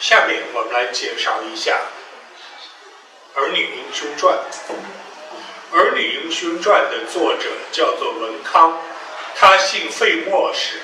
[0.00, 1.76] 下面我们来介绍一下
[3.40, 4.38] 《儿女英雄传》。
[5.76, 8.80] 《儿女英雄传》的作者叫做文康，
[9.34, 10.78] 他姓费莫氏，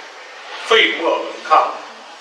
[0.67, 1.75] 费莫文康。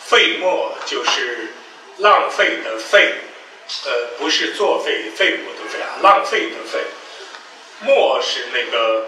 [0.06, 1.54] 费莫就是
[1.98, 3.16] 浪费的费，
[3.86, 6.80] 呃，不是作废废物的废啊，浪费的费。
[7.82, 9.08] 莫是那个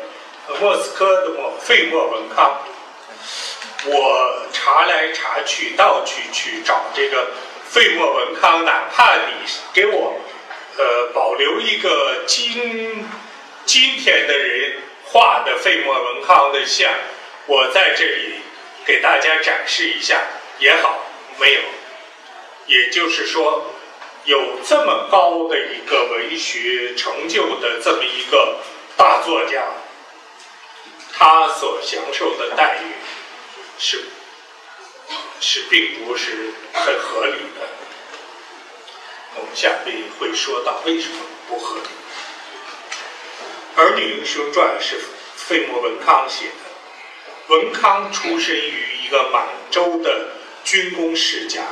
[0.60, 2.62] 莫斯科的莫，费莫文康。
[3.86, 7.28] 我查来查去，到处去找这个
[7.76, 9.34] 费莫文康，哪怕你
[9.74, 10.18] 给我
[10.78, 13.06] 呃保留一个今
[13.66, 16.90] 今天的人画的费莫文康的像，
[17.48, 18.36] 我在这里
[18.86, 20.22] 给大家展示一下
[20.60, 21.00] 也好，
[21.38, 21.60] 没有。
[22.68, 23.70] 也就是说，
[24.24, 28.60] 有这么高的一个文学成就的这么一个
[28.96, 29.62] 大作家，
[31.14, 32.96] 他所享受的待遇。
[33.78, 34.02] 是
[35.40, 37.68] 是，并不是很合理的。
[39.36, 41.84] 我们下面会说到为什么不合理。
[43.80, 44.98] 《儿女英雄传》是
[45.36, 47.54] 费莫文康写的。
[47.54, 50.30] 文康出身于一个满洲的
[50.64, 51.64] 军功世家，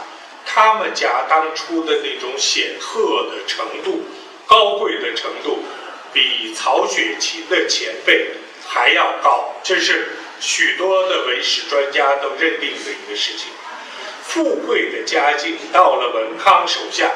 [0.46, 4.06] 他们家当初的那种显赫的程度、
[4.46, 5.64] 高贵的程度，
[6.12, 8.32] 比曹雪芹的前辈
[8.68, 9.56] 还要高。
[9.64, 10.18] 这是。
[10.46, 13.48] 许多的文史专家都认定的一个事情，
[14.24, 17.10] 富贵的家境到了文康手下，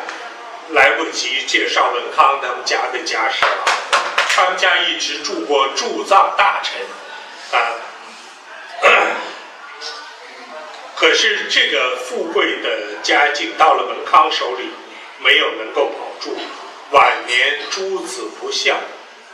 [0.69, 3.65] 来不及介绍文康他们家的家世了。
[4.29, 6.79] 他们家一直住过驻藏大臣，
[7.51, 7.75] 啊，
[10.95, 14.69] 可是这个富贵的家境到了文康手里，
[15.19, 16.33] 没有能够保住。
[16.91, 18.77] 晚年诸子不孝，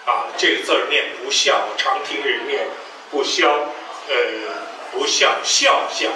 [0.07, 2.67] 啊，这个字念不孝，常听人念
[3.11, 3.69] 不孝。
[4.09, 4.15] 呃，
[4.91, 6.09] 不孝孝孝，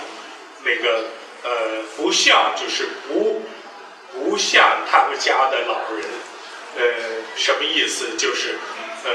[0.63, 1.05] 那个
[1.43, 3.43] 呃，不孝就是不
[4.13, 6.05] 不像他们家的老人，
[6.77, 6.83] 呃，
[7.35, 8.17] 什么意思？
[8.17, 8.57] 就是
[9.03, 9.11] 呃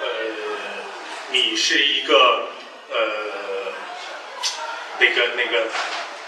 [0.00, 0.08] 呃，
[1.30, 2.48] 你是一个
[2.90, 2.96] 呃
[4.98, 5.66] 那个那个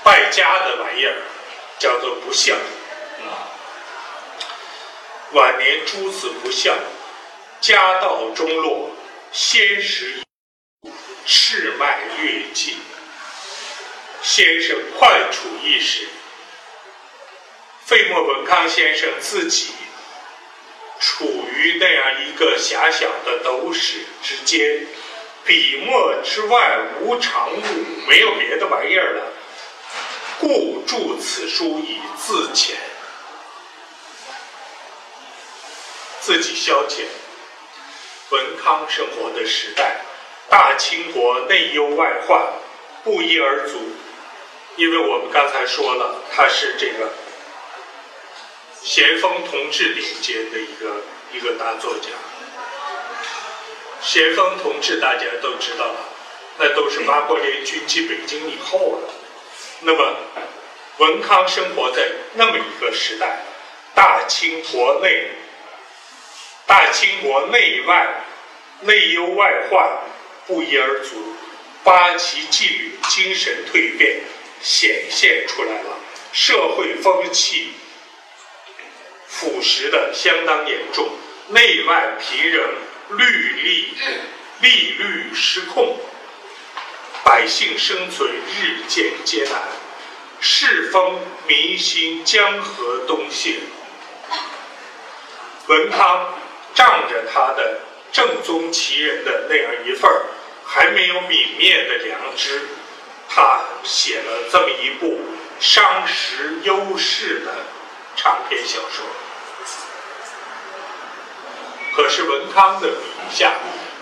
[0.02, 1.22] 败家的玩意儿，
[1.78, 2.54] 叫做不孝。
[5.32, 6.72] 晚年诸子不孝，
[7.60, 8.90] 家道中落，
[9.32, 10.23] 先时。
[11.26, 12.76] 世脉略尽，
[14.22, 16.06] 先生快处一时。
[17.86, 19.72] 费莫文康先生自己
[21.00, 24.86] 处于那样一个狭小的斗室之间，
[25.44, 27.62] 笔墨之外无常物，
[28.08, 29.32] 没有别的玩意儿了，
[30.38, 32.72] 故著此书以自遣，
[36.20, 37.02] 自己消遣。
[38.30, 40.03] 文康生活的时代。
[40.54, 42.40] 大清国内忧外患，
[43.02, 43.76] 不一而足。
[44.76, 47.10] 因为我们刚才说了，他是这个
[48.80, 52.10] 咸丰同治年间的一个一个大作家。
[54.00, 55.96] 咸丰同治大家都知道了，
[56.58, 59.10] 那都是八国联军进北京以后了。
[59.80, 60.16] 那么
[60.98, 63.42] 文康生活在那么一个时代，
[63.92, 65.32] 大清国内，
[66.64, 68.24] 大清国内外
[68.82, 70.13] 内忧外患。
[70.46, 71.36] 不一而足，
[71.82, 74.20] 八旗纪律精神蜕变
[74.60, 75.98] 显现出来了，
[76.32, 77.72] 社会风气
[79.26, 81.10] 腐蚀的相当严重，
[81.48, 82.68] 内外疲人，
[83.10, 83.24] 律
[83.62, 83.94] 例
[84.60, 85.98] 利率失控，
[87.24, 89.62] 百姓生存日渐艰难，
[90.40, 93.56] 世风民心江河东泻。
[95.66, 96.34] 文康
[96.74, 97.80] 仗着他的
[98.12, 100.26] 正宗旗人的那样一份儿。
[100.66, 102.62] 还没有泯灭的良知，
[103.28, 105.20] 他写了这么一部
[105.60, 107.52] 伤时忧世的
[108.16, 109.04] 长篇小说。
[111.94, 112.96] 可是文康的笔
[113.32, 113.54] 下，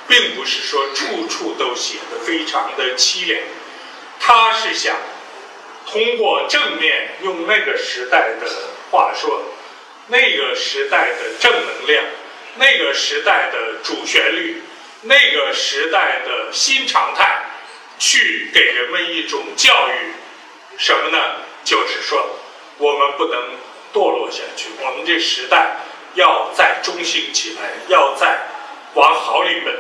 [0.09, 3.41] 并不是说处处都写的非常的凄凉，
[4.19, 4.97] 他是想
[5.87, 8.47] 通过正面，用那个时代的
[8.91, 9.43] 话说，
[10.07, 12.05] 那个时代的正能量，
[12.57, 14.63] 那个时代的主旋律。
[15.03, 17.43] 那个时代的新常态，
[17.99, 20.13] 去给人们一种教育，
[20.79, 21.19] 什么呢？
[21.65, 22.39] 就是说，
[22.79, 23.51] 我们不能
[23.93, 25.77] 堕落下去，我们这时代
[26.15, 28.47] 要再中兴起来，要再
[28.95, 29.75] 往好里奔。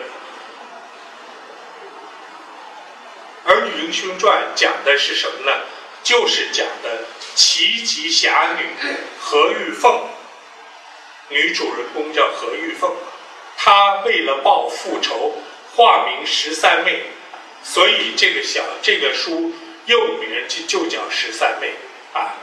[3.48, 5.56] 《儿女英雄传》讲的是什么呢？
[6.02, 7.04] 就是讲的
[7.36, 8.66] 奇迹侠女
[9.20, 10.04] 何玉凤，
[11.28, 12.90] 女主人公叫何玉凤。
[13.64, 15.36] 他为了报复仇，
[15.76, 17.00] 化名十三妹，
[17.62, 19.52] 所以这个小这个书
[19.86, 21.74] 又名就就叫十三妹
[22.12, 22.34] 啊。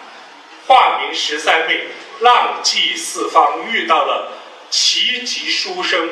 [0.66, 1.88] 化名十三妹，
[2.22, 4.32] 浪迹四方，遇到了
[4.70, 6.10] 奇籍书生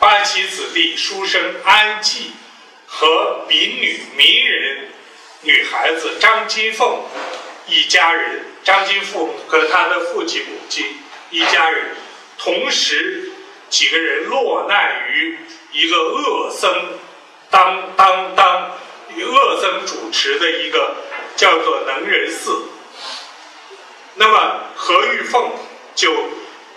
[0.00, 2.32] 八旗子弟书生安济
[2.84, 4.88] 和民女名人
[5.42, 7.04] 女孩子张金凤
[7.68, 8.44] 一家人。
[8.64, 10.84] 张金凤和他的父亲母亲
[11.30, 11.96] 一家人，
[12.36, 13.27] 同时
[13.70, 15.38] 几个人落难于
[15.72, 16.98] 一个恶僧
[17.50, 18.70] 当当当
[19.16, 20.94] 恶僧主持的一个
[21.36, 22.62] 叫做能人寺。
[24.14, 25.52] 那么何玉凤
[25.94, 26.12] 就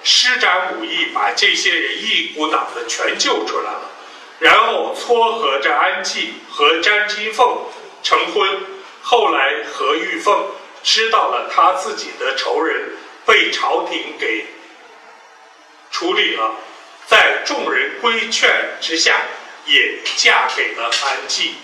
[0.04, 3.90] 施展武艺，把这些人一股脑的全救出来了，
[4.40, 7.66] 然后撮合着安济和詹金凤
[8.04, 8.62] 成婚。
[9.04, 10.46] 后来何玉凤
[10.84, 12.96] 知道了他自己的仇人
[13.26, 14.46] 被朝廷给
[15.90, 16.56] 处理了，
[17.08, 19.22] 在众人规劝之下，
[19.66, 21.56] 也嫁给了安济，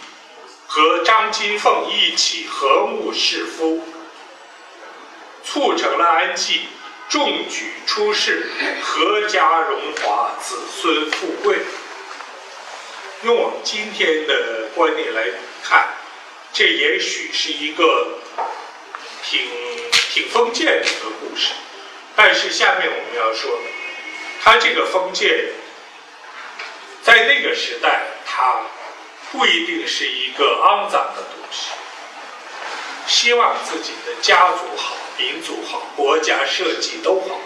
[0.65, 3.87] 和张金凤一起和睦侍夫。
[5.43, 6.63] 促成了安济
[7.07, 8.51] 中举出世，
[8.83, 11.59] 阖家荣华，子孙富贵。
[13.23, 15.23] 用我们今天的观念来
[15.63, 15.87] 看，
[16.51, 18.19] 这也许是一个
[19.23, 19.41] 挺
[19.91, 21.53] 挺封建的一个故事。
[22.13, 23.57] 但是下面我们要说，
[24.47, 25.29] 他这个封建，
[27.03, 28.61] 在那个时代，他
[29.29, 31.71] 不一定是一个肮脏的东西。
[33.05, 34.95] 希望自己的家族好。
[35.17, 37.41] 民族好，国家社稷都好，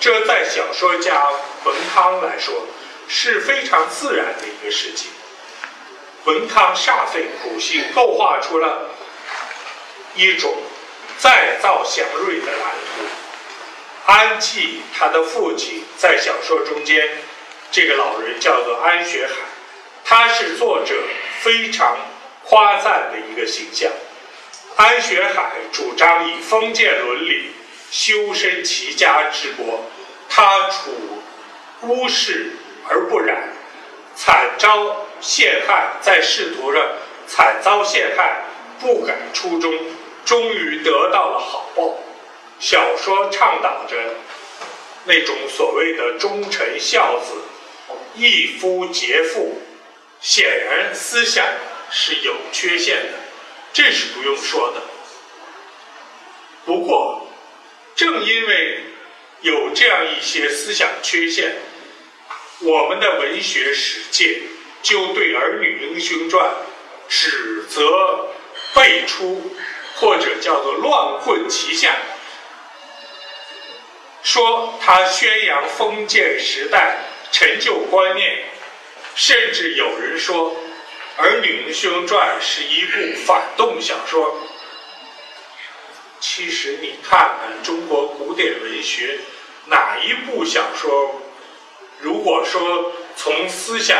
[0.00, 1.22] 这在小说家
[1.62, 2.66] 文康来说
[3.06, 5.12] 是非常自然的一个事情。
[6.24, 8.90] 文康煞费苦心构画出了
[10.16, 10.52] 一种
[11.18, 12.91] 再造祥瑞的蓝图。
[14.06, 17.08] 安济他的父亲在小说中间，
[17.70, 19.34] 这个老人叫做安学海，
[20.04, 20.94] 他是作者
[21.40, 21.96] 非常
[22.44, 23.90] 夸赞的一个形象。
[24.76, 27.52] 安学海主张以封建伦理
[27.90, 29.84] 修身齐家治国，
[30.28, 30.90] 他处
[31.82, 32.52] 巫世
[32.88, 33.52] 而不染，
[34.16, 36.82] 惨遭陷害，在仕途上
[37.28, 38.42] 惨遭陷害，
[38.80, 39.72] 不改初衷，
[40.24, 41.98] 终于得到了好报。
[42.62, 43.96] 小说倡导着
[45.04, 47.34] 那种所谓的忠臣孝子、
[48.14, 49.60] 义夫节妇，
[50.20, 51.44] 显然思想
[51.90, 53.18] 是有缺陷的。
[53.72, 54.80] 这是不用说的。
[56.64, 57.26] 不过，
[57.96, 58.84] 正因为
[59.40, 61.56] 有这样一些思想缺陷，
[62.60, 64.40] 我们的文学史界
[64.84, 66.48] 就对《儿女英雄传》
[67.08, 68.28] 指责
[68.72, 69.50] 辈出，
[69.96, 71.96] 或者叫做乱棍齐下，
[74.22, 76.98] 说他宣扬封建时代
[77.30, 78.44] 陈旧观念，
[79.14, 80.56] 甚至有人说。
[81.24, 84.34] 《儿女英雄传》是一部反动小说。
[86.20, 89.18] 其实你看看中国古典文学，
[89.66, 91.20] 哪一部小说，
[92.00, 93.94] 如果说从思想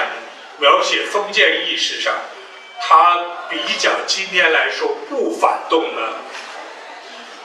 [0.58, 2.14] 描写封建意识上，
[2.80, 6.14] 它比较今天来说不反动呢？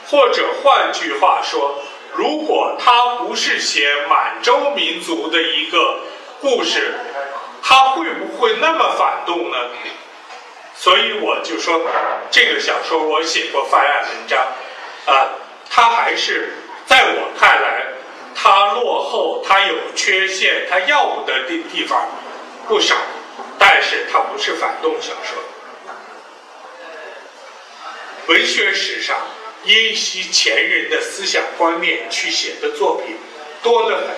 [0.06, 6.00] 或者换句话说，如果它不是写满洲民族的一个
[6.40, 6.94] 故事？
[7.60, 9.58] 他会不会那么反动呢？
[10.74, 11.80] 所以我就说，
[12.30, 14.40] 这个小说我写过翻案文章，
[15.06, 15.28] 啊，
[15.68, 16.54] 他还是
[16.86, 17.84] 在我看来，
[18.34, 22.08] 他落后，他有缺陷，他要不得的地方
[22.68, 22.94] 不少，
[23.58, 25.42] 但是他不是反动小说。
[28.28, 29.16] 文学史上
[29.64, 33.16] 因袭前人的思想观念去写的作品
[33.62, 34.08] 多得很，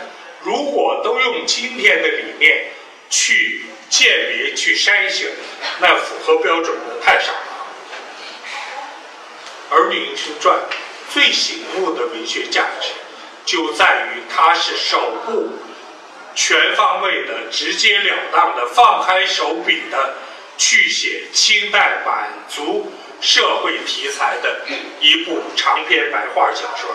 [0.43, 2.67] 如果都用今天的理念。
[3.13, 5.33] 去鉴别、去筛选，
[5.81, 7.67] 那符合标准的太少了。
[9.75, 10.57] 《儿女英雄传》
[11.13, 12.91] 最醒目的文学价值，
[13.45, 15.59] 就在于它是首部
[16.37, 20.15] 全方位的、直截了当的、放开手笔的
[20.57, 24.61] 去写清代满族社会题材的
[25.01, 26.91] 一部长篇白话小说。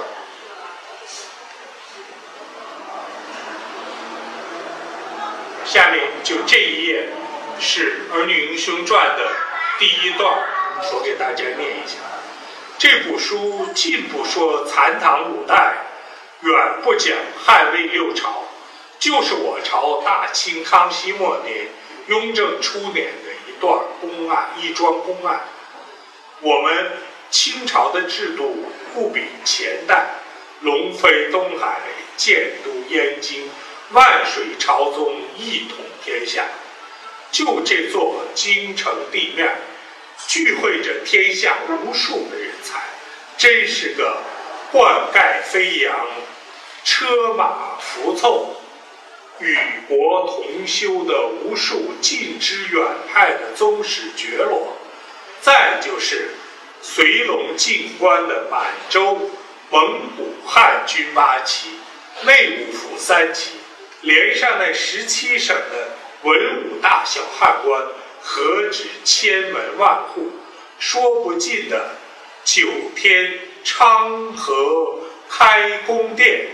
[5.65, 7.09] 下面就这一页
[7.59, 9.31] 是《儿女英雄传》的
[9.77, 10.33] 第一段，
[10.93, 11.97] 我给大家念一下。
[12.77, 15.75] 这部书近不说残唐五代，
[16.41, 17.15] 远不讲
[17.45, 18.43] 汉魏六朝，
[18.99, 21.67] 就是我朝大清康熙末年、
[22.07, 25.41] 雍正初年的一段公案，一桩公案。
[26.45, 26.91] 我们
[27.31, 30.05] 清朝的制度不比前代，
[30.61, 31.79] 龙飞东海，
[32.15, 33.49] 建都燕京。
[33.89, 36.45] 万水朝宗一统天下，
[37.31, 39.55] 就这座京城地面，
[40.27, 42.79] 聚会着天下无数的人才，
[43.37, 44.17] 真是个
[44.71, 45.95] 冠盖飞扬，
[46.83, 48.55] 车马服凑，
[49.39, 54.75] 与国同修的无数近之远派的宗室绝落，
[55.41, 56.31] 再就是
[56.81, 59.31] 随龙进关的满洲、
[59.69, 61.69] 蒙古、汉军八旗、
[62.23, 63.51] 内务府三旗，
[64.01, 65.89] 连上那十七省的
[66.23, 67.81] 文武大小汉官，
[68.21, 70.31] 何止千门万户，
[70.79, 71.95] 说不尽的
[72.43, 74.99] 九天昌河
[75.29, 76.47] 开宫殿，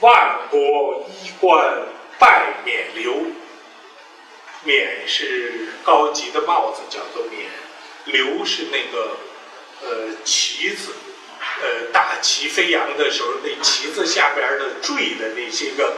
[0.00, 1.82] 万国衣冠
[2.18, 3.32] 拜冕旒。
[4.64, 7.48] 冕是高级的帽子，叫做冕；
[8.06, 9.16] 刘是那个
[9.82, 10.92] 呃旗子，
[11.62, 15.94] 呃大旗飞扬的时候，那旗子下边的缀的那些个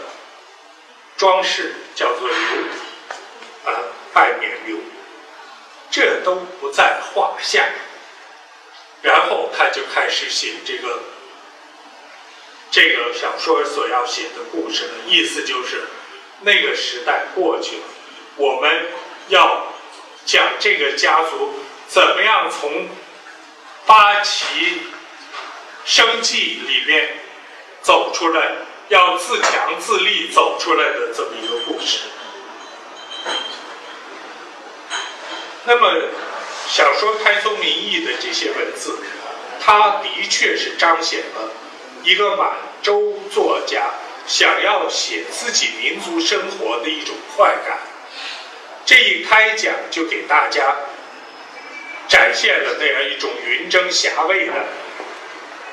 [1.16, 3.78] 装饰叫做刘，啊
[4.12, 4.78] 拜冕旒，
[5.90, 7.68] 这都不在话下。
[9.00, 11.00] 然后他就开始写这个
[12.70, 15.84] 这个小说所要写的故事了，意思就是
[16.40, 17.82] 那个时代过去了，
[18.36, 18.86] 我们
[19.28, 19.72] 要
[20.26, 21.54] 讲这个家族
[21.88, 22.88] 怎么样从
[23.87, 24.83] 八旗
[25.85, 27.16] 生计里面
[27.83, 28.52] 走出来，
[28.88, 32.00] 要自强自立走出来的这么一个故事。
[35.64, 36.09] 那么。
[36.71, 38.99] 小说开宗明义的这些文字，
[39.59, 41.50] 它的确是彰显了
[42.04, 43.87] 一个满洲作家
[44.26, 47.78] 想要写自己民族生活的一种快感。
[48.85, 50.76] 这一开讲就给大家
[52.08, 54.52] 展现了那样一种云蒸霞蔚的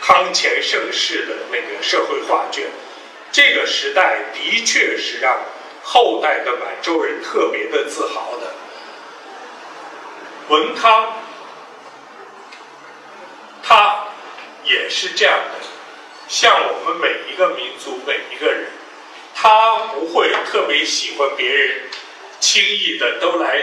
[0.01, 2.65] 康乾盛世的那个社会画卷。
[3.31, 5.39] 这个时代的确是让
[5.83, 8.53] 后代的满洲人特别的自豪的。
[10.47, 11.17] 文康，
[13.63, 14.07] 他
[14.63, 15.65] 也是这样的，
[16.27, 18.67] 像我们每一个民族每一个人，
[19.33, 21.81] 他不会特别喜欢别人
[22.39, 23.59] 轻易的都来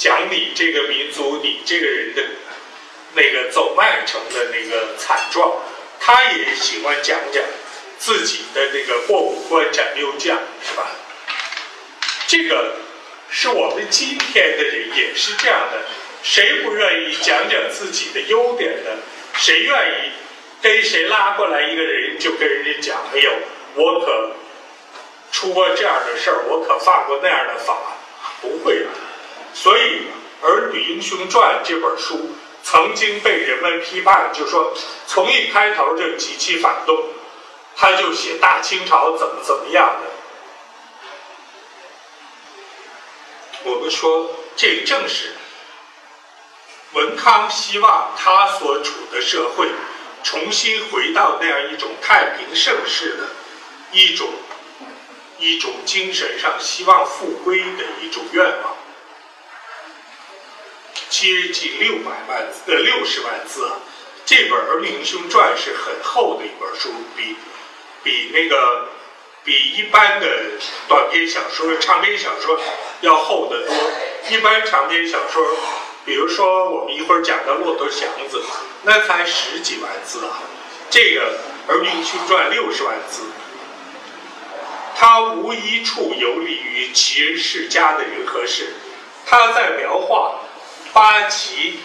[0.00, 2.22] 讲你这个民族、你这个人的
[3.12, 5.60] 那个走麦城的那个惨状，
[6.00, 7.44] 他也喜欢讲讲
[7.98, 10.86] 自己的那个过五关斩六将，是吧？
[12.26, 12.76] 这个
[13.28, 15.82] 是我们今天的人也是这样的。
[16.22, 18.90] 谁不愿意讲讲自己的优点呢？
[19.34, 20.12] 谁愿意
[20.62, 23.30] 跟谁拉过来一个人就跟人家讲：“哎呦，
[23.74, 24.32] 我可
[25.30, 27.76] 出过这样的事儿，我可犯过那样的法。”
[28.40, 28.86] 不会的。
[29.62, 30.06] 所以，
[30.46, 32.30] 《儿女英雄传》这本书
[32.62, 34.72] 曾经被人们批判，就说
[35.06, 36.96] 从一开头就极其反动，
[37.76, 40.10] 他就写大清朝怎么怎么样的。
[43.64, 45.34] 我们说，这正是。
[46.94, 49.68] 文康希望他所处的社会
[50.24, 53.28] 重新回到那样一种太平盛世的
[53.92, 54.26] 一种
[55.38, 58.74] 一种精神上希望复归的一种愿望，
[61.10, 63.76] 接近六百万呃六十万字啊！
[64.24, 67.36] 这本《儿女英雄传》是很厚的一本书，比
[68.02, 68.88] 比那个
[69.44, 70.26] 比一般的
[70.88, 72.58] 短篇小说、长篇小说
[73.02, 73.74] 要厚得多。
[74.30, 75.44] 一般长篇小说。
[76.02, 78.38] 比如说，我们一会儿讲的《骆驼祥子》，
[78.84, 80.40] 那才十几万字啊。
[80.88, 81.38] 这个
[81.70, 83.24] 《儿女英雄传》六十万字，
[84.96, 88.72] 它无一处游离于其人世家的人和事，
[89.26, 90.39] 他在描画
[90.92, 91.80] 八旗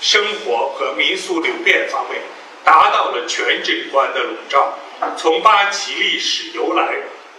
[0.00, 2.20] 生活和民俗流变方面，
[2.64, 4.78] 达到了全景观的笼罩。
[5.16, 6.94] 从八旗历史由来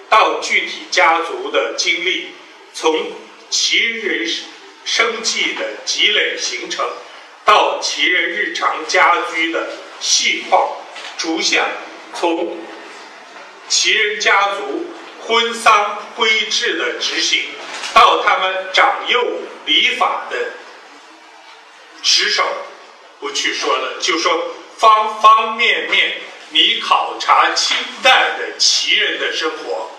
[0.10, 2.28] 到具体家族的经历，
[2.74, 3.12] 从
[3.50, 4.28] 旗人。
[4.86, 6.86] 生计的积累形成，
[7.46, 9.70] 到旗人日常家居的
[10.02, 10.72] 细化
[11.18, 11.66] 逐项，
[12.14, 12.58] 从
[13.70, 14.88] 旗人家族
[15.22, 17.46] 婚丧规制的执行，
[17.94, 19.24] 到他们长幼
[19.66, 20.38] 礼法的
[22.04, 22.44] 持守，
[23.20, 26.18] 不去说了，就说方方面面，
[26.50, 29.90] 你考察清代的旗人的生活，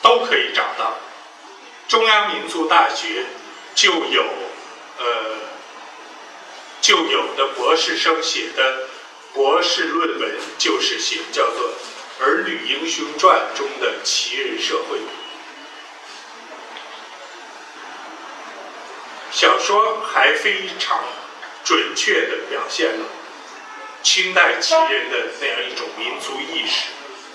[0.00, 0.96] 都可以找到。
[1.88, 3.26] 中央民族大学。
[3.76, 4.24] 就有，
[4.98, 5.04] 呃，
[6.80, 8.88] 就有的博士生写的
[9.34, 11.68] 博士论文，就是写叫做
[12.24, 14.96] 《儿女英雄传》中的旗人社会。
[19.36, 21.04] 小说还非常
[21.62, 23.04] 准确地表现了
[24.02, 26.86] 清代旗人的那样一种民族意识、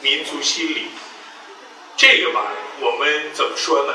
[0.01, 0.87] 民族心理。
[1.95, 3.93] 这个吧，我们怎么说呢？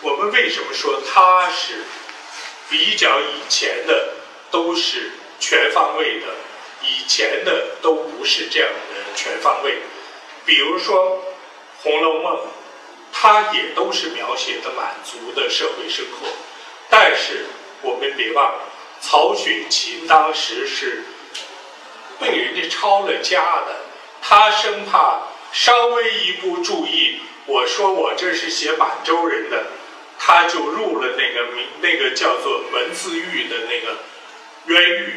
[0.00, 1.84] 我们为什么说它是
[2.68, 4.14] 比较以前的，
[4.50, 6.26] 都是全方位的
[6.82, 9.78] 以前的都不是这样的全方位。
[10.44, 11.22] 比如说
[11.84, 12.36] 《红楼梦》，
[13.12, 16.26] 它也都是描写的满族的社会生活，
[16.96, 17.46] 但是
[17.82, 18.60] 我们别忘了，
[19.00, 21.02] 曹雪芹当时是
[22.20, 23.74] 被人家抄了家的，
[24.22, 25.22] 他生怕
[25.52, 29.66] 稍微一不注意，我说我这是写满洲人的。
[30.20, 33.98] 他就入了那个名，那个叫做文字狱的那个
[34.66, 35.14] 冤狱，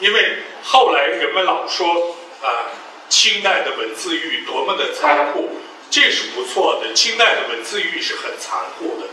[0.00, 2.72] 因为后来人们老说啊，
[3.10, 5.60] 清代的文字狱多么的残酷，
[5.90, 9.06] 这是不错的，清代的文字狱是很残酷的，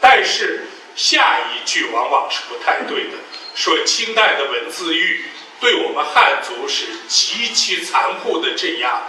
[0.00, 0.64] 但是
[0.96, 3.18] 下一句往往是不太对的，
[3.54, 5.24] 说清代的文字狱
[5.60, 9.02] 对我们汉族是极其残酷的镇压，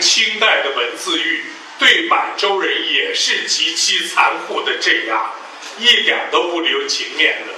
[0.00, 1.44] 清代的文字狱。
[1.76, 5.32] 对满洲人也是极其残酷的镇压，
[5.76, 7.52] 一点都不留情面的。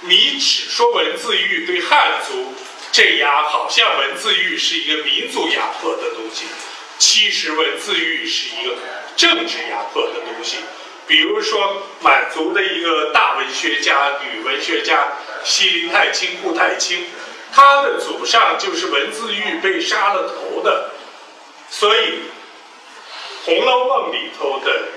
[0.00, 2.54] 你只说文字狱对汉族
[2.92, 6.46] 镇压，好像文字狱是一个民族压迫的东西，
[6.98, 8.78] 其实文字狱是一个
[9.14, 10.56] 政治压迫的东西。
[11.06, 15.12] 比如说满族的一个大文学家、女文学家
[15.44, 17.06] 西林太清、顾太清，
[17.52, 20.90] 她的祖上就是文字狱被杀了头的，
[21.70, 22.20] 所以。
[23.46, 24.88] 《红楼梦》里头的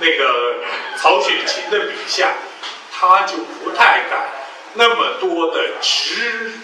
[0.00, 0.56] 那个
[0.96, 2.34] 曹雪芹的笔下，
[2.92, 4.32] 他就不太敢
[4.72, 6.54] 那么多的直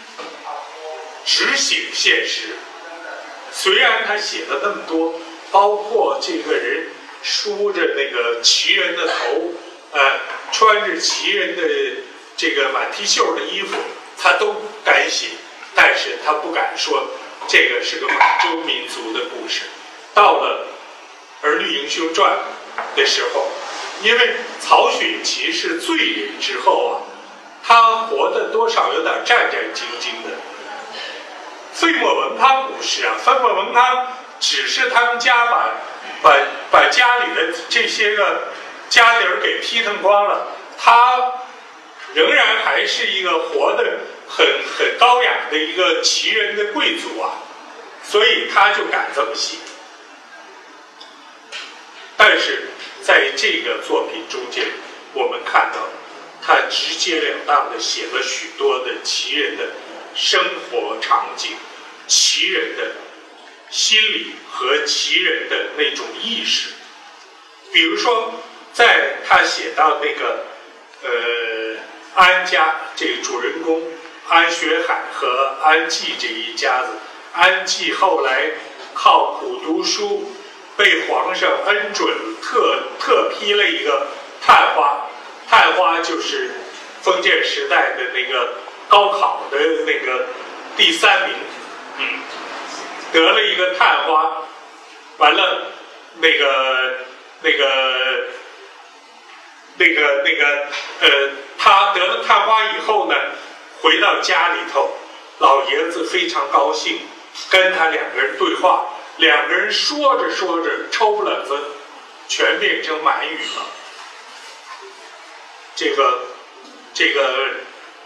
[1.25, 2.57] 直写现实。
[3.53, 5.21] 虽然他写了那么多，
[5.53, 6.89] 包括这个人
[7.23, 9.53] 梳着那个旗人的头，
[9.93, 10.01] 呃，
[10.53, 11.63] 穿着旗人的
[12.37, 13.77] 这个满提袖的衣服，
[14.19, 15.29] 他都敢写，
[15.75, 17.09] 但是他不敢说
[17.49, 19.63] 这个是个满洲民族的故事。
[20.15, 20.67] 到了。
[21.47, 22.37] 《儿女英雄传》
[22.99, 23.49] 的时候，
[24.03, 27.01] 因为曹雪芹是罪人之后啊，
[27.67, 30.37] 他活得多少有点战战兢兢的。
[31.73, 35.71] 费莫文康不是啊，费莫文康只是他们家把
[36.23, 36.37] 把
[36.71, 38.49] 把家里的这些个
[38.89, 41.33] 家底儿给劈腾光了，他
[42.15, 47.39] 仍然还是一个活得很很高雅的一个奇人的贵族啊，
[48.03, 49.57] 所以他就敢这么写。
[52.17, 52.69] 但是
[53.03, 54.67] 在这个作品中间，
[55.15, 55.89] 我们看到
[56.43, 59.65] 他直截了当的写了许多的奇人的
[60.15, 60.39] 生
[60.71, 61.57] 活场景、
[62.07, 62.93] 奇人的
[63.71, 66.71] 心理和其人的那种意识。
[67.73, 68.35] 比如说，
[68.73, 70.45] 在他写到那个
[71.03, 71.77] 呃
[72.15, 73.83] 安家这个主人公
[74.29, 76.89] 安学海和安济这一家子，
[77.33, 78.51] 安济后来
[78.95, 80.33] 靠苦读书。
[80.77, 82.09] 被皇上恩准，
[82.41, 84.07] 特特批了一个
[84.41, 85.07] 探花，
[85.47, 86.53] 探花就是
[87.03, 88.55] 封建时代的那个
[88.89, 90.25] 高考的那个
[90.79, 91.37] 第三名，
[91.99, 92.07] 嗯，
[93.13, 94.45] 得了一个探花，
[95.19, 95.67] 完了，
[96.17, 96.99] 那个
[97.43, 98.29] 那个
[99.77, 100.67] 那个那个
[101.01, 101.09] 呃，
[101.59, 103.15] 他得了探花以后呢，
[103.81, 104.97] 回到家里头，
[105.39, 107.01] 老爷子非常高兴，
[107.51, 108.87] 跟他两个人对话。
[109.17, 111.59] 两个人说着说着，抽不冷子，
[112.27, 113.67] 全变成满语了。
[115.77, 116.21] 这个，
[116.95, 117.23] 这个，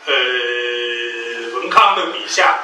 [0.07, 0.13] 呃，
[1.55, 2.59] 文康的笔下，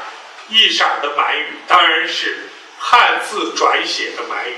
[0.50, 4.56] 一色的满语，当然是汉字转写的满语，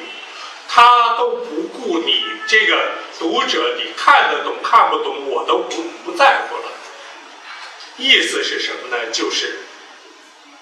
[0.69, 6.65] 他都不顾你这个读者，你看得懂看不懂，我都不不在乎了。
[7.99, 9.11] 意思是什么呢？
[9.13, 9.59] 就是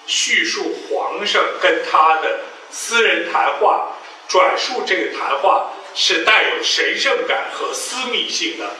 [0.05, 2.41] 叙述皇上跟他的。
[2.73, 3.97] 私人谈话，
[4.29, 8.77] 转述这个谈话是带有神圣感和私密性的，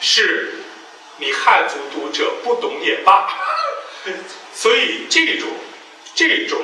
[0.00, 0.60] 是
[1.16, 3.28] 你汉族读者不懂也罢。
[4.54, 5.48] 所以这种
[6.14, 6.60] 这种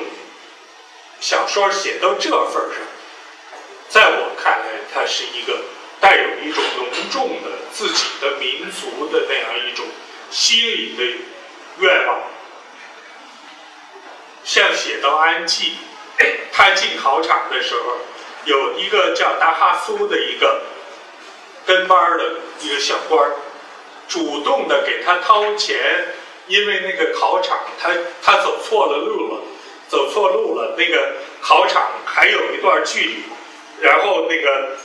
[1.19, 2.81] 小说写到这份上，
[3.89, 5.61] 在我看来，它是一个
[5.99, 9.85] 带有一种浓重的自己的民族的那样一种
[10.29, 11.03] 心理的
[11.79, 12.21] 愿望，
[14.43, 15.77] 像写到安济。
[16.51, 17.97] 他进考场的时候，
[18.43, 20.63] 有一个叫达哈苏的一个
[21.65, 23.35] 跟班的一个小官儿，
[24.09, 26.15] 主动的给他掏钱，
[26.49, 27.89] 因为那个考场他
[28.21, 29.41] 他走错了路了，
[29.87, 33.23] 走错路了，那个考场还有一段距离，
[33.79, 34.75] 然后那个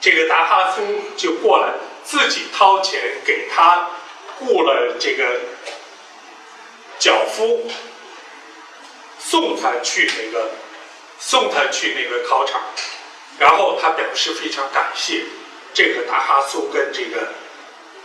[0.00, 0.82] 这个达哈苏
[1.16, 3.90] 就过来自己掏钱给他
[4.40, 5.24] 雇了这个
[6.98, 7.70] 脚夫，
[9.20, 10.50] 送他去那个。
[11.22, 12.62] 送他去那个考场，
[13.38, 15.22] 然后他表示非常感谢。
[15.74, 17.28] 这个达哈苏跟这个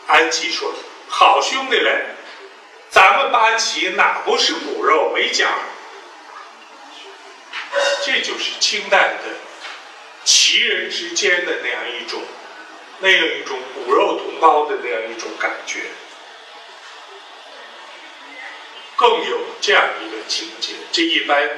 [0.05, 0.73] 安吉说
[1.07, 2.07] ：“好兄弟嘞，
[2.89, 5.51] 咱们八旗哪不是骨肉没讲？
[8.05, 9.23] 这就是清代的
[10.23, 12.21] 旗人之间的那样一种、
[12.99, 15.79] 那样一种骨肉同胞的那样一种感觉，
[18.95, 20.73] 更有这样一个情节。
[20.91, 21.49] 这一般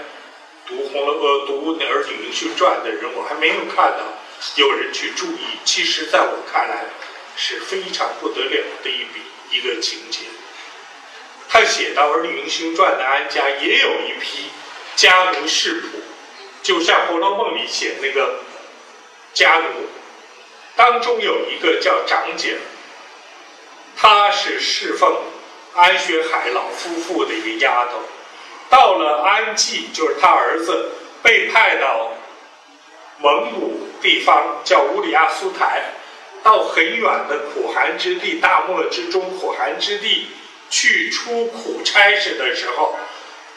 [0.65, 3.99] 读《红楼呃读《那儿女英雄传》的人，我还没有看到
[4.55, 5.59] 有人去注意。
[5.65, 6.85] 其实，在我看来，
[7.35, 10.21] 是非常不得了的一笔一个情节。
[11.49, 14.49] 他写到《儿女英雄传》的安家也有一批
[14.95, 15.85] 家奴世仆，
[16.61, 18.39] 就像《红楼梦》里写那个
[19.33, 19.87] 家奴，
[20.75, 22.57] 当中有一个叫长姐，
[23.95, 25.15] 她是侍奉
[25.73, 27.99] 安学海老夫妇的一个丫头。
[28.69, 30.91] 到了安济，就是他儿子
[31.23, 32.11] 被派到
[33.19, 35.83] 蒙古地方，叫乌里亚苏台，
[36.43, 40.27] 到很远的苦寒之地，大漠之中苦寒之地。
[40.69, 42.97] 去出苦差事的时候，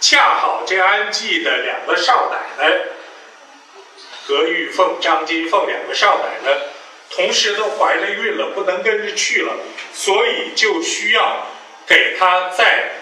[0.00, 2.80] 恰好这安济的两个少奶奶，
[4.26, 6.58] 何玉凤、张金凤两个少奶奶，
[7.10, 9.54] 同时都怀了孕了，不能跟着去了，
[9.92, 11.46] 所以就需要
[11.86, 12.92] 给他再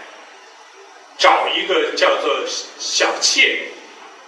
[1.19, 2.45] 找一个叫做
[2.79, 3.69] 小妾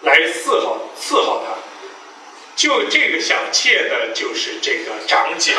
[0.03, 1.57] 来伺候伺候他。
[2.55, 5.55] 就这个小妾呢，就是这个长姐。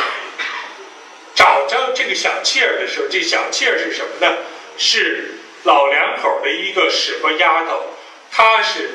[1.36, 4.38] 找着这个小妾儿的时候，这小妾儿是什么呢？
[4.78, 7.84] 是老两口的一个使唤丫头，
[8.32, 8.92] 她是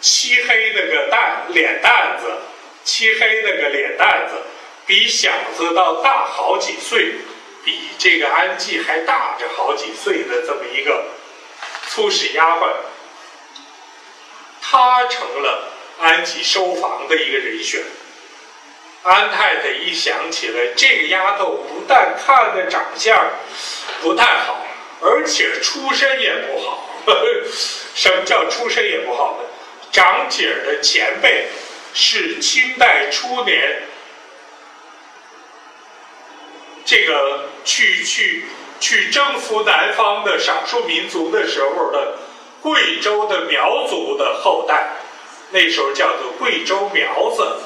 [0.00, 2.30] 漆黑那个蛋脸蛋子，
[2.84, 4.36] 漆黑那个脸蛋子，
[4.86, 7.14] 比小子倒大好几岁，
[7.64, 11.04] 比这个安吉还大着好几岁的这么一个
[11.88, 12.70] 粗使丫鬟，
[14.60, 17.82] 她成了安吉收房的一个人选。
[19.02, 23.30] 安太太一想起来，这个丫头不但看的长相
[24.02, 24.62] 不太好，
[25.00, 26.86] 而且出身也不好。
[27.94, 29.48] 什么叫出身也不好呢？
[29.90, 31.46] 长姐的前辈
[31.94, 33.82] 是清代初年
[36.84, 38.44] 这个去去
[38.78, 42.18] 去征服南方的少数民族的时候的
[42.60, 44.90] 贵州的苗族的后代，
[45.50, 47.56] 那时候叫做贵州苗子。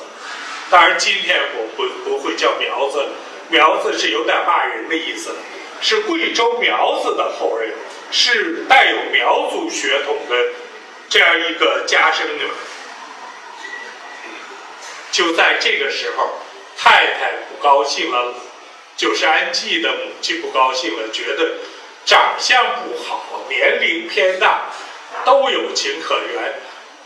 [0.74, 3.06] 当然，今天我不不会叫苗子，
[3.48, 5.32] 苗子是有点骂人的意思，
[5.80, 7.72] 是贵州苗子的后人，
[8.10, 10.34] 是带有苗族血统的
[11.08, 12.50] 这样一个家生女儿。
[15.12, 16.40] 就在这个时候，
[16.76, 18.34] 太太不高兴了，
[18.96, 21.52] 就是安济的母亲不高兴了，觉得
[22.04, 24.72] 长相不好，年龄偏大，
[25.24, 26.54] 都有情可原，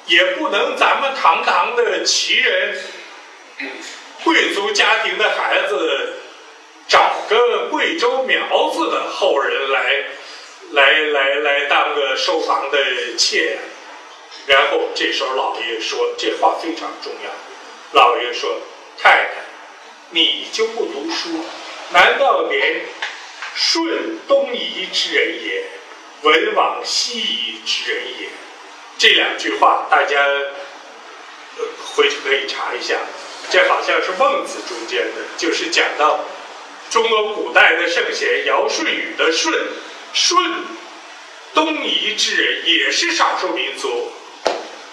[0.07, 2.75] 也不能咱们堂堂的旗人。
[4.25, 6.15] 贵族家庭的孩子
[6.87, 10.05] 找个贵州苗子的后人来，
[10.73, 12.79] 来来来当个收房的
[13.17, 13.59] 妾，
[14.47, 17.31] 然后这时候老爷说这话非常重要。
[17.93, 18.61] 老爷说
[18.99, 19.31] ：“太太，
[20.11, 21.45] 你就不读书，
[21.91, 22.83] 难道连
[23.55, 25.65] 顺东夷之人也，
[26.23, 28.29] 文往西夷之人也？”
[28.99, 30.27] 这两句话大家
[31.95, 32.97] 回去可以查一下。
[33.51, 36.21] 这好像是孟子中间的，就是讲到
[36.91, 39.51] 中国古代的圣贤尧舜禹的舜，
[40.13, 40.37] 舜
[41.55, 44.13] 东夷之人，也是少数民族，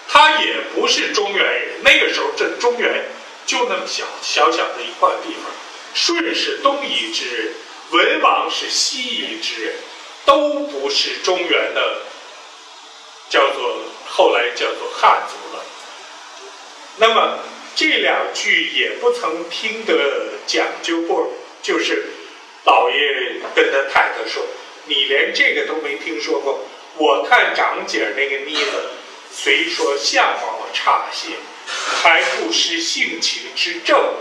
[0.08, 1.82] 他也不是中原人。
[1.82, 3.04] 那个时候这中原
[3.44, 5.52] 就那么小小小的一块地方，
[5.92, 7.54] 舜是东夷之人，
[7.90, 9.74] 文王是西夷之人，
[10.24, 11.98] 都不是中原的，
[13.28, 15.62] 叫做后来叫做汉族了。
[16.96, 17.38] 那么。
[17.76, 21.30] 这两句也不曾听得讲究过，
[21.62, 22.06] 就是
[22.64, 22.96] 老爷
[23.54, 24.42] 跟他太太说
[24.88, 26.64] ：“你连这个都没听说过。
[26.96, 28.90] 我看长姐那个妮子，
[29.30, 31.32] 虽说相貌差些，
[32.02, 34.14] 还不失性情之正，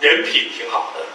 [0.00, 1.06] 人品挺好的。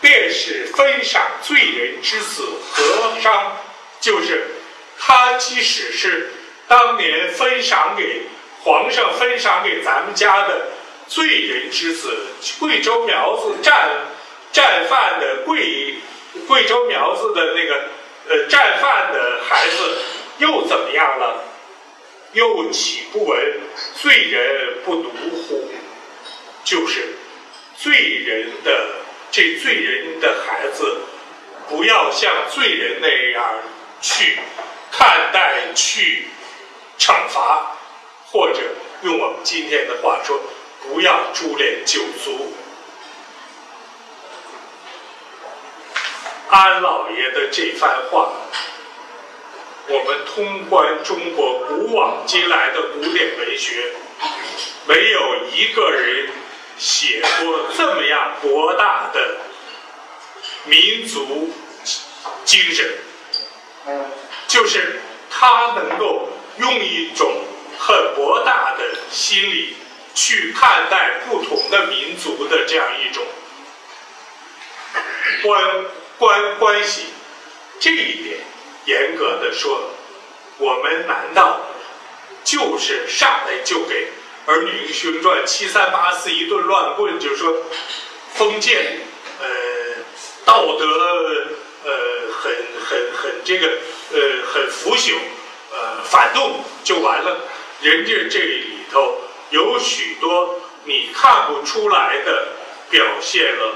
[0.00, 3.56] 便是分赏罪人之子何伤？
[4.00, 4.52] 就是
[5.00, 6.30] 他即使是
[6.68, 8.22] 当年分赏给
[8.62, 10.68] 皇上分赏给咱们家的。”
[11.12, 12.16] 罪人之子，
[12.58, 14.06] 贵州苗子战
[14.50, 15.96] 战犯的贵
[16.48, 17.84] 贵州苗子的那个
[18.30, 19.98] 呃战犯的孩子
[20.38, 21.44] 又怎么样了？
[22.32, 23.60] 又岂不闻
[23.94, 25.68] 罪人不独乎？
[26.64, 27.14] 就是
[27.76, 28.88] 罪人的
[29.30, 30.96] 这罪人的孩子，
[31.68, 33.58] 不要像罪人那样
[34.00, 34.38] 去
[34.90, 36.28] 看待、去
[36.98, 37.76] 惩罚，
[38.30, 38.62] 或者
[39.02, 40.40] 用我们今天的话说。
[40.88, 42.52] 不要株连九族。
[46.48, 48.30] 安老爷的这番话，
[49.88, 53.92] 我们通关中国古往今来的古典文学，
[54.86, 56.28] 没有一个人
[56.76, 59.38] 写过这么样博大的
[60.66, 61.50] 民族
[62.44, 62.98] 精神，
[64.46, 67.32] 就是他能够用一种
[67.78, 69.76] 很博大的心理
[70.14, 73.24] 去看待不同的民族的这样一种
[75.42, 75.84] 关
[76.18, 77.06] 关关系，
[77.80, 78.38] 这一点。
[78.84, 79.90] 严格的说，
[80.58, 81.60] 我们难道
[82.42, 84.08] 就是上来就给
[84.50, 87.62] 《儿女英雄传》七三八四一顿乱棍，就说
[88.34, 88.98] 封建，
[89.40, 89.46] 呃，
[90.44, 90.84] 道德，
[91.84, 91.92] 呃，
[92.42, 92.52] 很
[92.84, 93.68] 很很这个，
[94.12, 94.20] 呃，
[94.52, 95.14] 很腐朽，
[95.70, 97.38] 呃，反动就完了？
[97.82, 99.16] 人家这里头
[99.52, 102.48] 有许多你看不出来的，
[102.90, 103.74] 表现了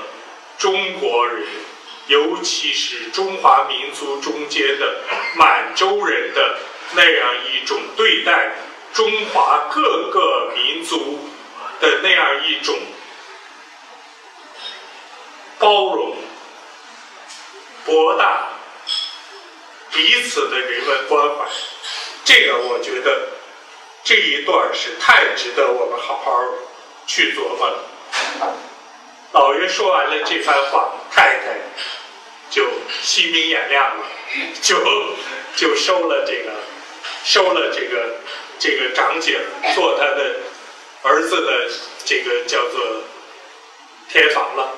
[0.58, 1.46] 中国人。
[2.08, 5.00] 尤其是中华民族中间的
[5.34, 6.58] 满洲人的
[6.92, 8.54] 那样一种对待
[8.94, 11.18] 中华各个民族
[11.80, 12.78] 的那样一种
[15.58, 16.16] 包容、
[17.84, 18.50] 博大、
[19.90, 21.44] 彼此的人文关怀，
[22.24, 23.30] 这个我觉得
[24.06, 26.40] 这一段是太值得我们好好
[27.08, 28.56] 去琢磨了。
[29.32, 31.58] 老爷说完了这番话，太太。
[32.48, 32.64] 就
[33.02, 34.04] 心明眼亮了，
[34.62, 34.76] 就
[35.56, 36.52] 就收了这个，
[37.24, 38.20] 收了这个
[38.60, 39.40] 这个长姐
[39.74, 40.36] 做他的
[41.02, 41.68] 儿子的
[42.04, 43.02] 这个叫做
[44.08, 44.72] 天房了。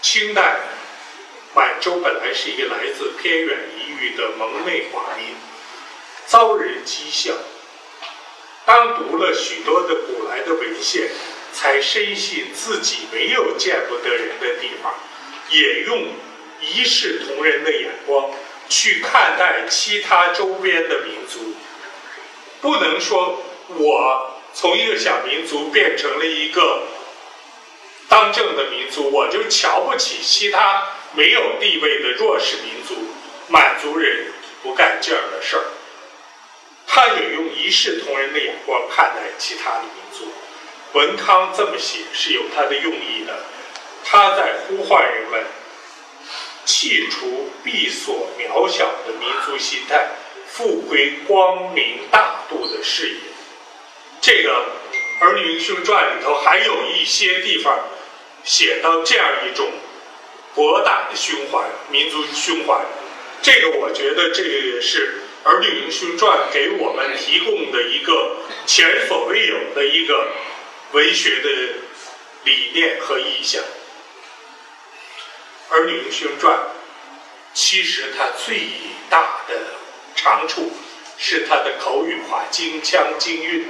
[0.00, 0.60] 清代
[1.56, 5.34] 满洲本来是一个来自偏远一隅的蒙昧华民，
[6.28, 7.32] 遭人讥笑。
[8.66, 11.08] 当读了许多的古来的文献，
[11.54, 14.94] 才深信自己没有见不得人的地方。
[15.50, 16.08] 也用
[16.60, 18.30] 一视同仁的眼光
[18.68, 21.54] 去看待其他周边的民族，
[22.60, 26.82] 不能说我从一个小民族变成了一个
[28.06, 32.94] 当政的民族，我就瞧不起其他没有地位的弱势民族。
[33.48, 34.26] 满族人
[34.62, 35.64] 不干这样的事儿，
[36.98, 40.32] 他也用一视同仁的眼光看待其他的民族。
[40.94, 43.38] 文康这么写是有他的用意的。
[44.04, 45.44] 他在呼唤人们
[46.64, 50.08] 弃除闭锁渺小的民族心态，
[50.48, 53.20] 复归光明大度的视野。
[54.20, 54.66] 这个
[55.24, 57.78] 《儿女英雄传》里头还有一些地方
[58.42, 59.70] 写到这样一种
[60.56, 62.80] 博大的胸怀、民族胸怀。
[63.40, 70.28] 这个我觉得这个也是《儿女英雄传》给我们提供的一个前所未有的一个
[70.92, 71.48] 文学的
[72.44, 73.62] 理念和意象。
[75.70, 76.54] 《儿女英雄传》
[77.54, 78.62] 其实它最
[79.08, 79.54] 大的
[80.14, 80.72] 长处
[81.16, 83.66] 是它的口语化、京腔京韵。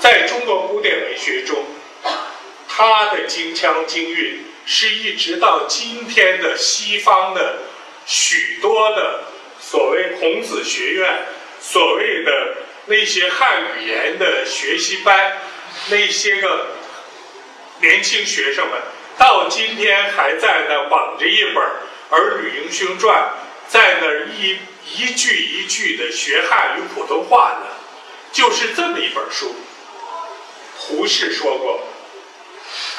[0.00, 1.64] 在中国古典文学中，
[2.68, 7.58] 它的京腔京韵是一直到今天的西方的
[8.06, 9.24] 许多的
[9.60, 11.26] 所谓孔子学院、
[11.60, 15.38] 所谓的那些汉语言的学习班，
[15.90, 16.68] 那些个
[17.80, 18.80] 年轻学生们。
[19.18, 21.54] 到今天还在那捧着一本
[22.10, 23.20] 《儿女英雄传》，
[23.72, 24.58] 在那一
[24.94, 27.66] 一句一句的学汉语普通话呢，
[28.32, 29.56] 就是这么一本书。
[30.76, 31.80] 胡适说过，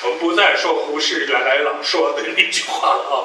[0.03, 3.15] 我们不再说胡适原来老说的那句话了啊。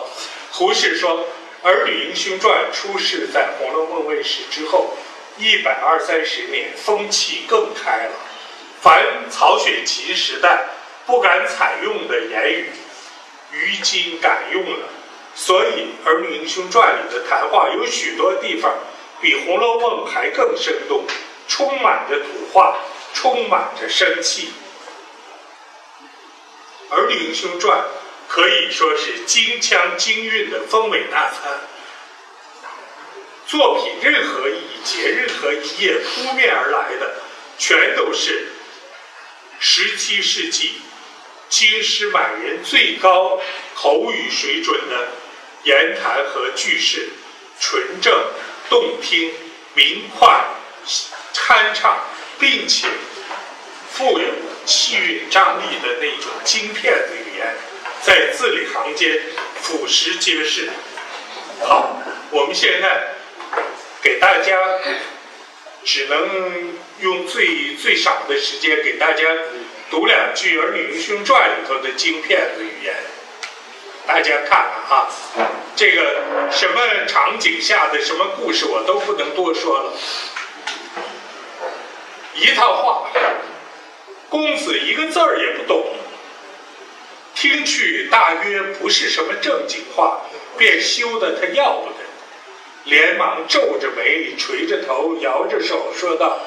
[0.53, 1.18] 胡适说，
[1.64, 4.94] 《儿女英雄传》出世在《红楼梦》问世之后，
[5.38, 8.12] 一百二三十年，风气更开了。
[8.83, 10.66] 凡曹雪芹时代
[11.07, 12.68] 不敢采用的言语。
[13.53, 14.88] 于今敢用了，
[15.35, 18.70] 所以《儿女英雄传》里的谈话有许多地方
[19.22, 21.07] 比《红楼梦》还更生动，
[21.48, 22.77] 充满着土话，
[23.14, 24.53] 充满着生气。
[26.94, 27.79] 《儿女英雄传》
[28.35, 31.61] 可以说是京腔京韵的丰美大餐。
[33.47, 37.14] 作品任何一节、任何一页扑面而来的，
[37.59, 38.49] 全都是
[39.61, 40.73] 十七世纪。
[41.49, 43.40] 京师满人最高
[43.77, 45.11] 口语水准的
[45.62, 47.11] 言谈和句式，
[47.61, 48.20] 纯正、
[48.68, 49.33] 动听、
[49.75, 50.44] 明快、
[51.33, 52.01] 酣畅，
[52.40, 52.88] 并且
[53.92, 54.27] 富有
[54.66, 57.55] 气韵张力的那种京片的语言，
[58.05, 59.19] 在字里行间
[59.62, 60.69] 俯拾皆是。
[61.62, 63.14] 好，我们现在
[64.03, 64.59] 给大家
[65.85, 69.25] 只能用最最少的时间给大家。
[69.90, 72.95] 读两句《儿女英雄传》里头的精片的语言，
[74.07, 75.09] 大家看看啊。
[75.77, 79.93] 这个什么场景下的什么故事，我都不能多说了。
[82.35, 83.11] 一套话，
[84.29, 85.95] 公子一个字儿也不懂，
[87.44, 90.22] 听去大约不是什么正经话，
[90.57, 91.96] 便羞得他要不得，
[92.85, 96.38] 连忙皱着眉，垂着头，摇着手说道：“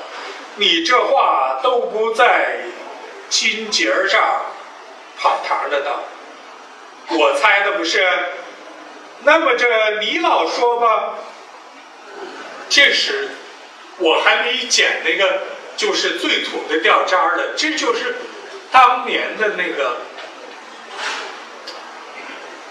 [0.57, 2.61] 你这话都不在
[3.29, 4.47] 金节儿上
[5.19, 6.01] 跑堂的道，
[7.09, 8.03] 我猜的不是。”
[9.21, 11.13] 那么这你老说吧，
[12.69, 13.29] 这时
[13.99, 15.43] 我还没捡那个
[15.75, 18.15] 就是最土的掉渣儿的，这就是
[18.71, 19.97] 当年的那个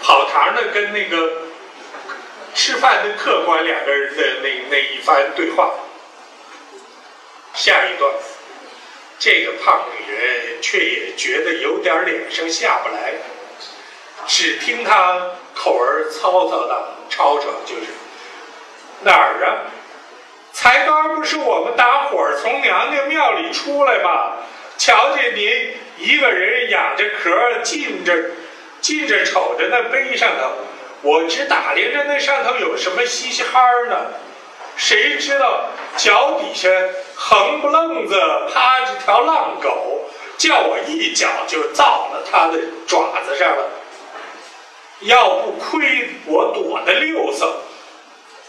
[0.01, 1.41] 跑堂的跟那个
[2.53, 5.73] 吃饭的客官两个人的那那一番对话。
[7.53, 8.13] 下一段，
[9.17, 13.13] 这个胖女人却也觉得有点脸上下不来。
[14.27, 17.87] 只听他口儿嘈嘈的吵吵，就是
[19.01, 19.71] 哪儿啊？
[20.51, 24.37] 才刚不是我们大伙儿从娘娘庙里出来吗？
[24.77, 28.13] 瞧见您一个人仰着壳，儿进着
[28.81, 30.51] 近着瞅着那碑上头，
[31.01, 33.95] 我只打量着那上头有什么稀稀哈儿呢？
[34.75, 36.69] 谁知道脚底下
[37.15, 38.15] 横不愣子
[38.53, 43.69] 趴着条浪狗，叫我一脚就造了他的爪子上了。
[45.01, 47.61] 要不亏我躲得溜索，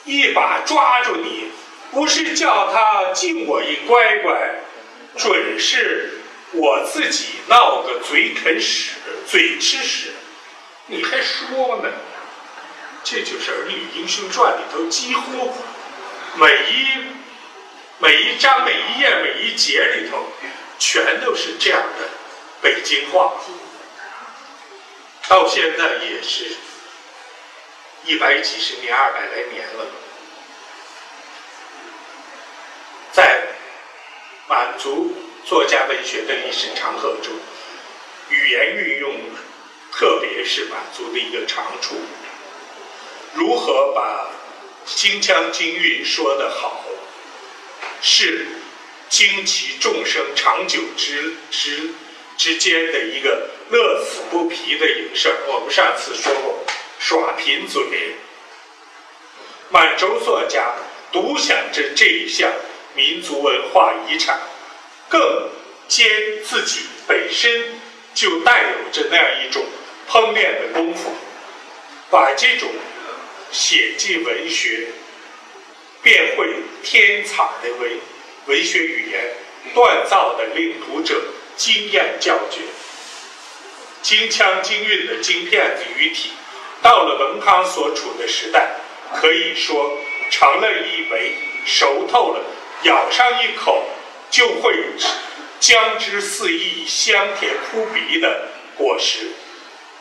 [0.04, 1.50] 一把抓住你，
[1.90, 4.60] 不是叫他敬我一乖乖，
[5.16, 6.20] 准是
[6.52, 8.92] 我自己闹个嘴啃屎，
[9.26, 10.12] 嘴吃屎，
[10.88, 11.90] 你还说呢？
[13.04, 15.54] 这就是《儿女英雄传》里头几乎
[16.34, 17.04] 每一
[17.98, 20.26] 每一章、每一页、每一节里头，
[20.78, 22.08] 全都是这样的
[22.60, 23.34] 北京话。
[25.28, 26.56] 到现在也是
[28.04, 29.86] 一百几十年、二百来年了，
[33.12, 33.46] 在
[34.48, 37.34] 满族作家文学的历史长河中，
[38.30, 39.14] 语言运用
[39.92, 41.96] 特别是满族的一个长处。
[43.34, 44.30] 如何把
[44.84, 46.84] 京腔京韵说得好，
[48.00, 48.46] 是
[49.08, 51.90] 惊奇众生长久之之
[52.36, 53.50] 之间的一个。
[53.70, 56.64] 乐此不疲的影视，我们上次说过，
[56.98, 58.14] 耍贫嘴。
[59.68, 60.72] 满洲作家
[61.12, 62.50] 独享着这一项
[62.94, 64.40] 民族文化遗产，
[65.10, 65.50] 更
[65.86, 67.78] 兼自己本身
[68.14, 69.62] 就带有着那样一种
[70.10, 71.10] 烹炼的功夫，
[72.10, 72.68] 把这种
[73.52, 74.86] 写进文学、
[76.02, 76.48] 便会
[76.82, 77.90] 天才的文
[78.46, 79.34] 文学语言
[79.74, 81.22] 锻造的，令读者
[81.56, 82.62] 惊艳叫绝。
[84.00, 86.30] 京腔京韵的京片子语体，
[86.80, 88.76] 到了文康所处的时代，
[89.20, 89.98] 可以说
[90.30, 91.34] 成了一枚
[91.66, 92.42] 熟透了、
[92.84, 93.84] 咬上一口
[94.30, 94.74] 就会
[95.60, 99.32] 姜汁四溢、香甜扑鼻的果实。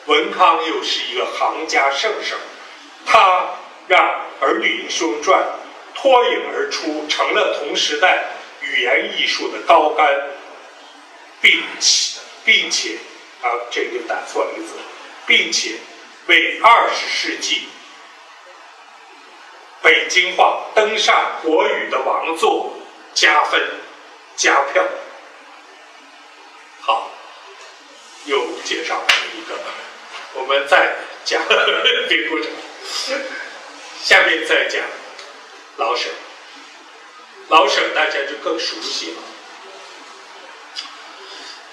[0.07, 2.35] 文康又是一个行家圣手，
[3.05, 3.49] 他
[3.87, 4.01] 让
[4.43, 5.41] 《儿女英雄传》
[5.95, 8.25] 脱颖而出，成了同时代
[8.61, 10.07] 语言艺术的高杆，
[11.39, 12.97] 并且，并且。
[13.39, 14.73] 啊，这个打错了一个字，
[15.27, 15.75] 并且
[16.25, 17.67] 为二十世纪
[19.83, 22.73] 北京话登上国语的王座
[23.13, 23.61] 加分
[24.35, 24.83] 加票。
[26.81, 27.11] 好，
[28.25, 29.55] 又介绍了一个，
[30.37, 30.95] 我们再
[31.25, 31.41] 讲
[32.07, 32.51] 别鼓掌。
[34.03, 34.81] 下面再讲
[35.77, 36.09] 老舍，
[37.49, 39.17] 老舍大家就更熟悉了。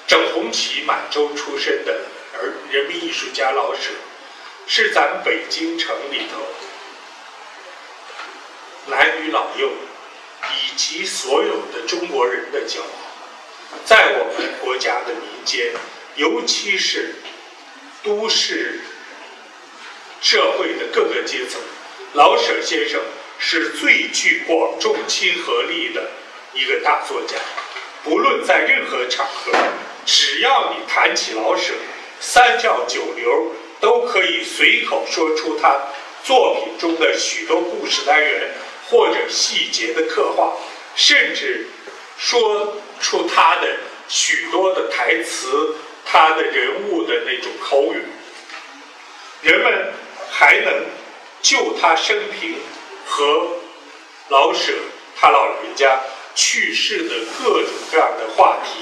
[0.07, 2.00] 整红旗满洲出身的
[2.35, 3.90] 而人民艺术家老舍，
[4.66, 6.40] 是咱们北京城里头
[8.87, 12.87] 男女老幼以及所有的中国人的骄傲。
[13.85, 15.72] 在我们国家的民间，
[16.16, 17.14] 尤其是
[18.05, 18.80] 都市
[20.20, 21.59] 社会的各个阶层，
[22.12, 23.00] 老舍先生
[23.38, 26.11] 是最具广众亲和力的
[26.52, 27.36] 一个大作家。
[28.05, 29.52] 不论在任何场合。
[30.07, 31.72] 只要你谈起老舍，
[32.20, 35.80] 三教九流都可以随口说出他
[36.22, 38.50] 作品中的许多故事单元
[38.90, 40.52] 或者细节的刻画，
[40.94, 41.68] 甚至
[42.18, 45.74] 说出他的许多的台词、
[46.05, 48.02] 他的人物的那种口语。
[49.42, 49.92] 人们
[50.30, 50.86] 还能
[51.42, 52.57] 就他生平
[53.05, 53.59] 和
[54.28, 54.72] 老舍
[55.16, 56.00] 他老人家
[56.34, 58.80] 去世的各种各样的话题。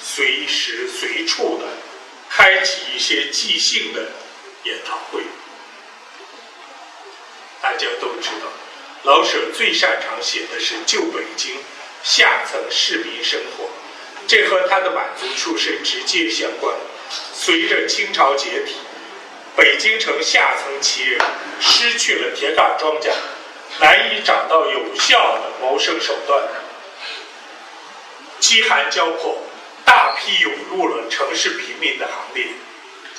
[0.00, 1.66] 随时随处的
[2.30, 4.08] 开启一些即兴的
[4.62, 5.22] 研讨会。
[7.60, 8.46] 大家都知道，
[9.02, 11.56] 老舍最擅长写的是旧北京
[12.04, 13.68] 下层市民生活，
[14.28, 16.76] 这和他的满足处是直接相关。
[17.32, 18.74] 随着清朝解体，
[19.56, 21.18] 北京城下层旗人
[21.58, 23.10] 失去了铁杆庄稼，
[23.80, 26.42] 难以找到有效的谋生手段，
[28.38, 29.38] 饥寒交迫，
[29.86, 32.48] 大批涌入了城市平民的行列。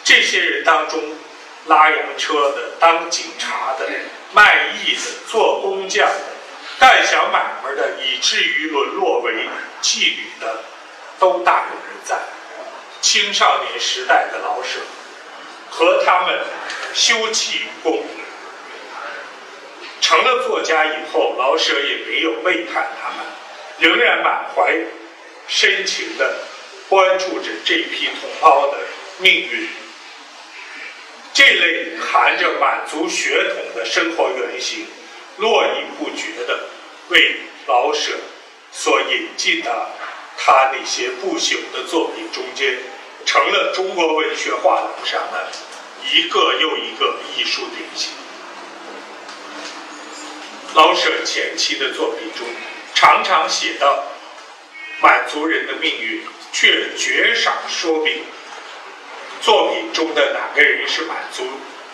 [0.03, 1.18] 这些人当中，
[1.66, 3.89] 拉洋车的、当警察的、
[4.32, 6.22] 卖艺的、做工匠的、
[6.80, 9.34] 干小买卖的，以至于沦落为
[9.82, 10.64] 妓女的，
[11.20, 12.18] 都大有人在。
[13.02, 14.80] 青少年时代的老舍，
[15.70, 16.40] 和他们
[16.94, 18.04] 休戚与共。
[20.02, 23.26] 成了作家以后，老舍也没有背叛他们，
[23.78, 24.76] 仍然满怀
[25.48, 26.40] 深情的
[26.90, 28.80] 关注着这批同胞的
[29.20, 29.70] 命运。
[31.34, 34.88] 这类含着满族血统的生活原型，
[35.38, 36.66] 络绎不绝的
[37.10, 38.12] 为老舍
[38.72, 39.90] 所引进的。
[40.42, 42.80] 他那些不朽的作品中间，
[43.26, 45.52] 成了中国文学画廊上的
[46.12, 48.14] 一个又一个艺术典型。
[50.74, 52.48] 老舍前期的作品中，
[52.96, 54.06] 常常写到
[55.02, 56.24] 满族人的命运，
[56.54, 58.24] 却绝少说明
[59.42, 61.44] 作品中的哪个人是满族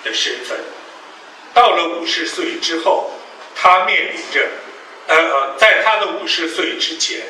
[0.03, 0.59] 的身份。
[1.51, 3.11] 到了五十岁之后，
[3.55, 4.47] 他面临着，
[5.07, 7.21] 呃呃，在他的五十岁之前。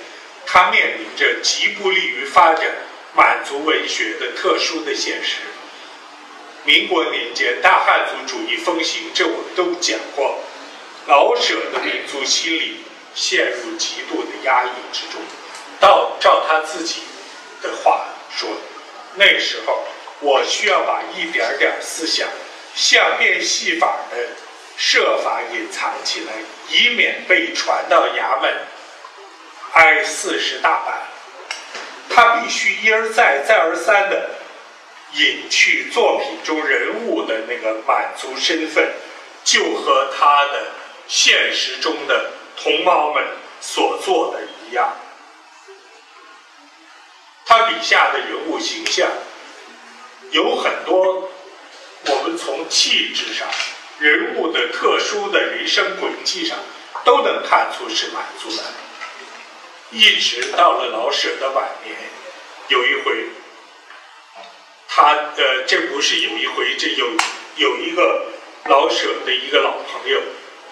[0.45, 2.65] 他面临着极不利于发展
[3.13, 5.37] 满族文学的特殊的现实。
[6.63, 10.39] 民国年间，大汉族主义风行，这我们都讲过。
[11.07, 12.83] 老舍的民族心理
[13.13, 15.21] 陷入极度的压抑之中。
[15.79, 17.01] 到照他自己
[17.61, 18.49] 的话说，
[19.15, 19.85] 那时候
[20.19, 22.27] 我需要把一点点思想，
[22.73, 24.17] 像变戏法的
[24.77, 26.33] 设法隐藏起来，
[26.69, 28.51] 以免被传到衙门。
[29.75, 31.01] 挨四十大板，
[32.09, 34.29] 他必须一而再、再而三的
[35.15, 38.93] 隐去作品中人物的那个满族身份，
[39.43, 40.67] 就和他的
[41.09, 43.21] 现实中的同胞们
[43.59, 44.93] 所做的一样。
[47.45, 49.09] 他笔下的人物形象
[50.31, 51.29] 有很多，
[52.07, 53.45] 我们从气质上、
[53.99, 56.57] 人物的特殊的人生轨迹上，
[57.03, 58.63] 都能看出是满族的。
[59.91, 61.95] 一直到了老舍的晚年，
[62.69, 63.25] 有一回，
[64.87, 67.07] 他呃，这不是有一回，这有
[67.57, 68.25] 有一个
[68.65, 70.19] 老舍的一个老朋友，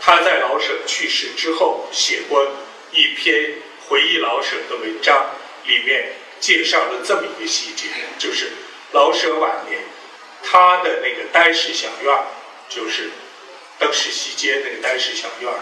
[0.01, 2.45] 他在老舍去世之后写过
[2.91, 3.55] 一篇
[3.87, 5.29] 回忆老舍的文章，
[5.65, 7.87] 里面介绍了这么一个细节，
[8.17, 8.51] 就是
[8.91, 9.79] 老舍晚年
[10.43, 12.17] 他的那个单室小院
[12.67, 13.11] 就是
[13.79, 15.53] 登世西街那个单室小院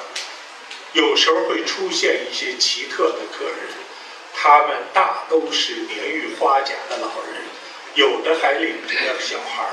[0.93, 3.55] 有时候会出现一些奇特的客人，
[4.35, 7.41] 他们大都是年逾花甲的老人，
[7.95, 9.71] 有的还领着个小孩儿。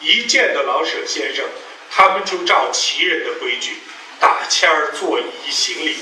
[0.00, 1.44] 一见到老舍先生，
[1.90, 3.78] 他们就照旗人的规矩，
[4.18, 5.98] 打签儿、作揖、行礼，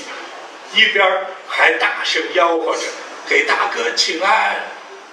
[0.73, 2.81] 一边还大声吆喝着
[3.29, 4.63] “给大哥请安”。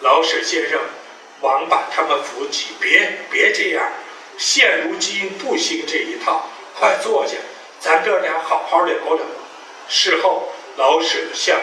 [0.00, 0.80] 老舍先生
[1.42, 3.86] 忙把他们扶起，别别这样，
[4.38, 7.34] 现如今不兴这一套，快坐下，
[7.78, 9.24] 咱哥俩好好聊聊。
[9.94, 11.60] 事后，老舍向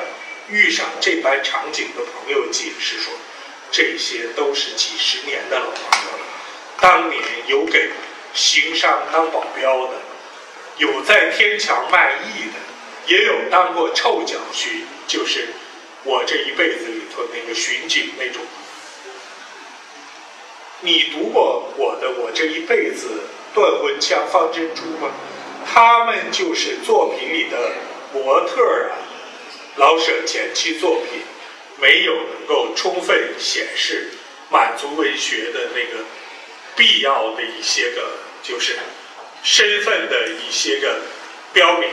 [0.49, 3.11] 遇上这般场景的朋友解释说
[3.73, 6.25] ：“这些都是几十年的老朋友了。
[6.79, 7.89] 当年有给
[8.35, 9.93] 行商当保镖的，
[10.77, 12.59] 有在天桥卖艺的，
[13.07, 15.47] 也有当过臭脚巡，就是
[16.03, 18.43] 我这一辈子里头那个巡警那种。
[20.81, 23.23] 你读过我的《我这一辈子
[23.55, 25.09] 断魂枪方珍珠》吗？
[25.73, 27.57] 他们就是作品里的。”
[28.13, 28.97] 模特啊，
[29.75, 31.21] 老舍前期作品
[31.79, 34.09] 没有能够充分显示
[34.49, 36.03] 满族文学的那个
[36.75, 38.77] 必要的一些个就是
[39.43, 41.01] 身份的一些个
[41.53, 41.89] 标明，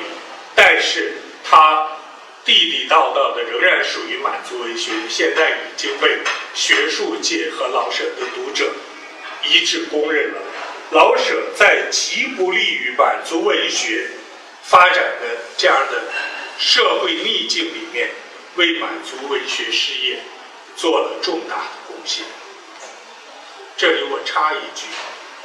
[0.54, 1.12] 但是
[1.44, 1.88] 他
[2.44, 6.18] 地地道道的仍然属于满族文学，现在已经被
[6.54, 8.72] 学术界和老舍的读者
[9.44, 10.40] 一致公认了。
[10.90, 14.08] 老舍在极不利于满族文学。
[14.68, 16.02] 发展的这样的
[16.58, 18.10] 社会逆境里面，
[18.56, 20.18] 为满族文学事业
[20.76, 22.24] 做了重大的贡献。
[23.76, 24.86] 这里我插一句，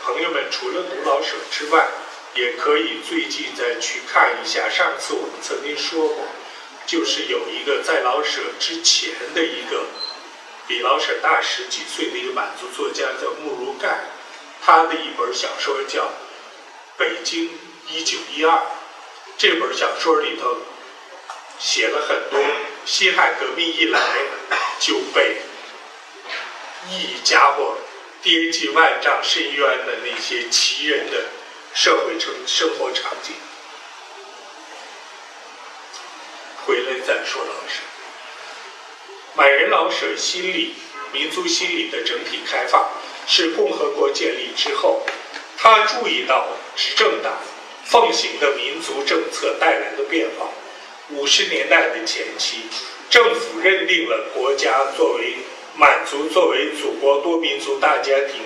[0.01, 1.87] 朋友们除了读老舍之外，
[2.33, 4.67] 也可以最近再去看一下。
[4.67, 6.25] 上次我们曾经说过，
[6.87, 9.85] 就是有一个在老舍之前的一个
[10.67, 14.05] 比老舍大十几岁的一个满族作家叫慕如盖，
[14.63, 16.05] 他的一本小说叫
[16.97, 17.45] 《北京》。
[17.89, 18.55] 一九一二》
[19.37, 20.57] 这本小说里头
[21.59, 22.39] 写了很多
[22.85, 23.99] 辛亥革命一来
[24.79, 25.37] 就被
[26.89, 27.77] 一家伙
[28.21, 31.25] 跌进万丈深渊的那些奇人的
[31.73, 33.33] 社会生生活场景。
[36.65, 37.81] 回来再说老舍，
[39.35, 40.75] 满人老舍心理、
[41.11, 42.87] 民族心理的整体开放，
[43.27, 45.03] 是共和国建立之后，
[45.57, 47.33] 他注意到执政党
[47.91, 50.47] 奉行的民族政策带来的变化。
[51.09, 52.61] 五十年代的前期，
[53.09, 55.33] 政府认定了国家作为
[55.75, 58.43] 满族作为祖国多民族大家庭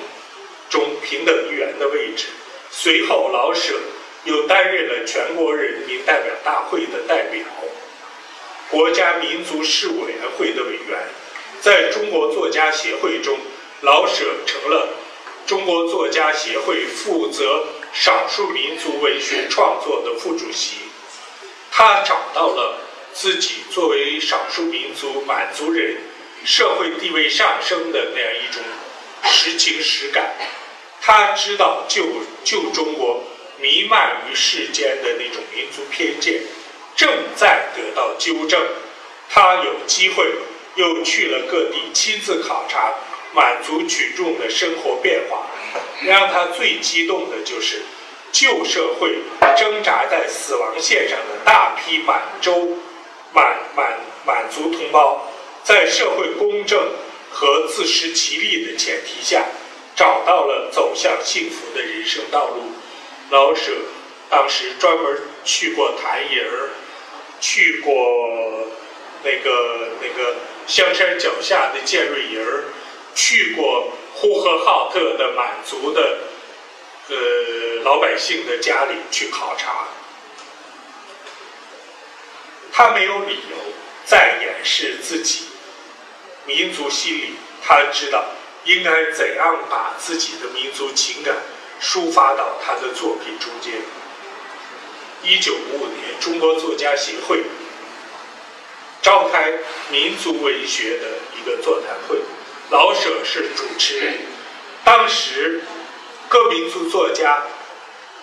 [0.67, 2.25] 中平等一员的位置。
[2.71, 3.75] 随后，老舍
[4.23, 7.43] 又担任了全国人民代表大会的代表。
[8.71, 10.97] 国家民族事务委员会的委员，
[11.61, 13.37] 在中国作家协会中，
[13.81, 14.89] 老舍成了
[15.45, 17.63] 中国作家协会负责
[17.97, 20.75] 少数民族文学创作的副主席。
[21.71, 22.77] 他找到了
[23.13, 25.95] 自己作为少数民族满族人
[26.43, 28.61] 社会地位上升的那样一种
[29.23, 30.35] 实情实感。
[31.01, 32.03] 他知道旧
[32.43, 33.23] 旧中国
[33.61, 36.41] 弥漫于世间的那种民族偏见。
[36.97, 38.61] 正在得到纠正，
[39.29, 40.25] 他有机会
[40.75, 42.93] 又去了各地，亲自考察
[43.33, 45.45] 满族群众的生活变化。
[46.03, 47.81] 让他最激动的就是
[48.31, 49.19] 旧社会
[49.57, 52.77] 挣扎在死亡线上的大批满洲、
[53.33, 55.31] 满满满族同胞，
[55.63, 56.91] 在社会公正
[57.29, 59.45] 和自食其力的前提下，
[59.95, 62.71] 找到了走向幸福的人生道路。
[63.29, 63.71] 老舍
[64.29, 66.69] 当时专门去过谭营儿。
[67.41, 67.93] 去过
[69.21, 72.63] 那个那个香山脚下的建瑞营儿，
[73.13, 73.91] 去过
[74.25, 76.17] 呼和浩特的满族的
[77.09, 77.15] 呃
[77.83, 79.85] 老百姓的家里去考察，
[82.73, 83.55] 他没有理由
[84.03, 85.45] 再掩饰自己
[86.47, 88.25] 民族心理，他知道
[88.63, 91.35] 应该怎样把自己的民族情感
[91.79, 93.73] 抒发到他的作品中间。
[95.21, 97.43] 一九五五年，中国作家协会
[99.03, 99.53] 召开
[99.91, 101.05] 民族文学的
[101.39, 102.17] 一个座谈会，
[102.69, 104.13] 老舍是主持人。
[104.83, 105.61] 当时
[106.27, 107.43] 各民族作家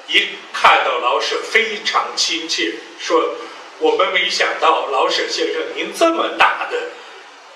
[0.08, 3.34] 一看到老舍，非常亲切，说
[3.78, 6.90] ：“我们没想到老舍先生您这么大的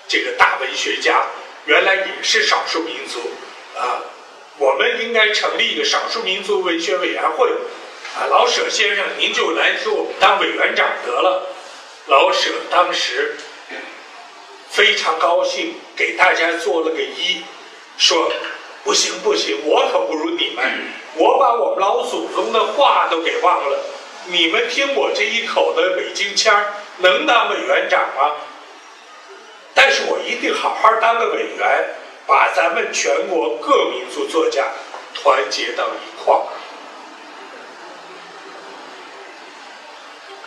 [0.07, 1.25] 这个大文学家，
[1.65, 3.19] 原来也是少数民族
[3.77, 4.01] 啊！
[4.57, 7.49] 我们应该成立一个少数民族文学委员会。”
[8.17, 11.49] 啊，老舍先生，您就来做我们当委员长得了。
[12.07, 13.35] 老舍当时
[14.77, 17.41] 非常高兴，给大家做了个揖，
[17.97, 18.31] 说
[18.85, 20.63] ：“不行不行，我可不如你们，
[21.15, 23.79] 我把我们老祖宗的话都给忘了。
[24.27, 28.35] 你们听我这一口的北京腔儿，能当委员长吗？
[29.73, 31.95] 但是我一定好好当个委员，
[32.27, 34.63] 把咱们全国各民族作家
[35.15, 36.45] 团结到一块儿。”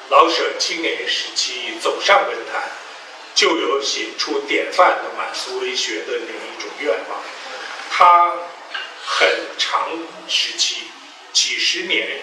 [0.08, 2.62] 老舍青年时期走上文坛，
[3.34, 7.20] 就有写出典范的满族文学的那一种愿望。
[7.90, 8.34] 他
[9.04, 9.28] 很
[9.58, 9.88] 长
[10.28, 10.82] 时期，
[11.32, 12.20] 几十年，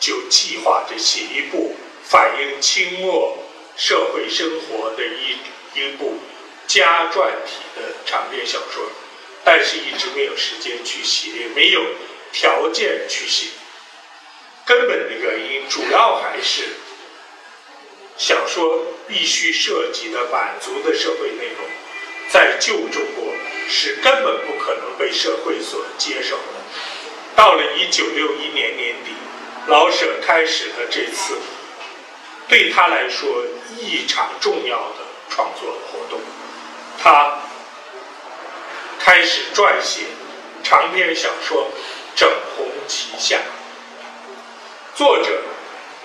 [0.00, 3.38] 就计划着写一部反映清末
[3.76, 5.36] 社会生活的一
[5.74, 6.18] 一部
[6.66, 8.90] 家传体的长篇小说，
[9.44, 11.82] 但是一直没有时间去写，也没有
[12.32, 13.48] 条件去写。
[14.66, 16.64] 根本的原因，主要还是。
[18.18, 21.66] 小说必须涉及的满族的社会内容，
[22.30, 23.32] 在旧中国
[23.68, 26.42] 是根本不可能被社会所接受的。
[27.34, 29.12] 到了一九六一年年底，
[29.66, 31.38] 老舍开始了这次
[32.48, 33.44] 对他来说
[33.78, 36.20] 异常重要的创作活动，
[37.00, 37.40] 他
[38.98, 40.02] 开始撰写
[40.62, 41.70] 长篇小说
[42.18, 43.36] 《整红旗下》，
[44.94, 45.47] 作者。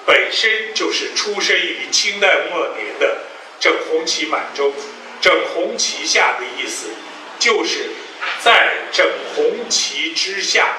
[0.06, 3.20] 本身就是出生于清代末年的
[3.60, 4.74] 整红旗满洲，
[5.22, 6.88] 整红旗下的意思，
[7.40, 7.90] 就是
[8.42, 10.76] 在整红旗之下，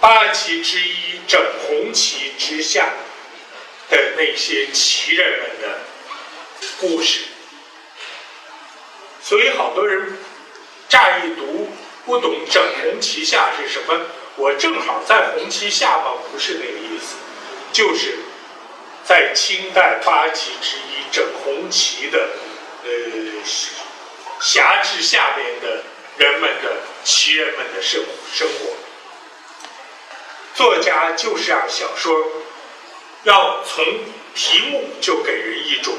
[0.00, 2.88] 八旗之一整红旗之下
[3.90, 5.80] 的那些旗人们的
[6.80, 7.24] 故事。
[9.22, 10.16] 所以好多人
[10.88, 11.68] 乍一读
[12.06, 16.16] 不懂整红旗下是什么，我正好在红旗下方？
[16.32, 17.16] 不是那个意思，
[17.70, 18.16] 就是。
[19.04, 22.28] 在清代八旗之一整红旗的
[22.84, 22.90] 呃
[24.40, 25.82] 辖制下面的
[26.16, 28.76] 人们的旗人们的生生活，
[30.54, 32.14] 作家就是让小说
[33.24, 33.84] 要从
[34.34, 35.94] 题目就给人一种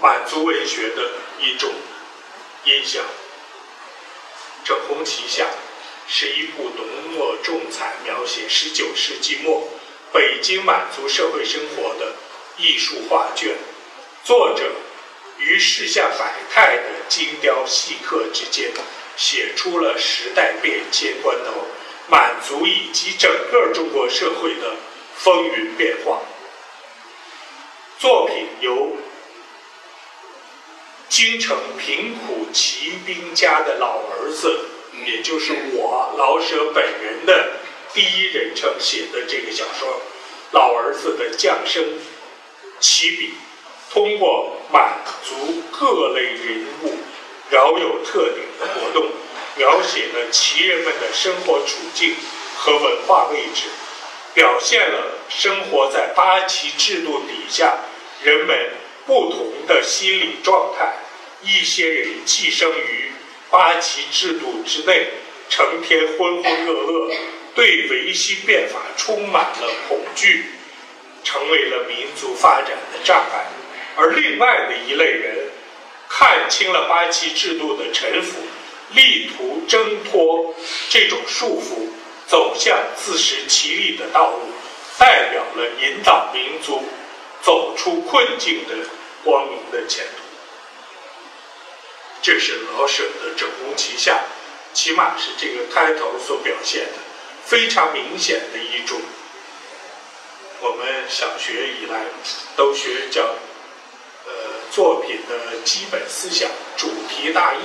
[0.00, 1.72] 满族文学的一种
[2.64, 3.02] 印象。
[4.66, 5.44] 《整红旗下》
[6.08, 9.68] 是一部浓墨重彩描写19世纪末
[10.12, 12.14] 北京满族社会生活的
[12.56, 13.56] 艺术画卷，
[14.24, 14.72] 作者
[15.38, 18.72] 于世下百态的精雕细刻之间，
[19.16, 21.64] 写出了时代变迁关头
[22.08, 24.74] 满族以及整个中国社会的
[25.14, 26.20] 风云变化。
[28.00, 28.96] 作品由
[31.08, 34.58] 京城贫苦骑兵家的老儿子，
[35.06, 37.59] 也就是我老舍本人的
[37.92, 40.00] 第一人称写的这个小说，
[40.52, 41.84] 老儿子的降生
[42.78, 43.34] 起笔，
[43.92, 46.94] 通过满族各类人物
[47.50, 49.10] 饶有特点的活动，
[49.56, 52.14] 描写了旗人们的生活处境
[52.56, 53.66] 和文化位置，
[54.34, 57.76] 表现了生活在八旗制度底下。
[58.22, 58.70] 人们
[59.06, 60.94] 不同的心理状态，
[61.42, 63.12] 一些人寄生于
[63.48, 65.08] 八旗制度之内，
[65.48, 67.14] 成天浑浑噩噩，
[67.54, 70.46] 对维新变法充满了恐惧，
[71.24, 73.46] 成为了民族发展的障碍；
[73.96, 75.50] 而另外的一类人，
[76.08, 78.38] 看清了八旗制度的沉浮，
[78.92, 80.54] 力图挣脱
[80.88, 81.88] 这种束缚，
[82.26, 84.52] 走向自食其力的道路，
[84.98, 86.82] 代表了引导民族。
[87.42, 88.74] 走出困境的
[89.24, 90.22] 光明的前途，
[92.20, 94.20] 这是老舍的《整容旗下》，
[94.76, 96.92] 起码是这个开头所表现的
[97.44, 99.00] 非常明显的一种。
[100.60, 102.04] 我们小学以来
[102.56, 103.22] 都学叫
[104.26, 104.32] 呃
[104.70, 107.58] 作品的基本思想、主题大意。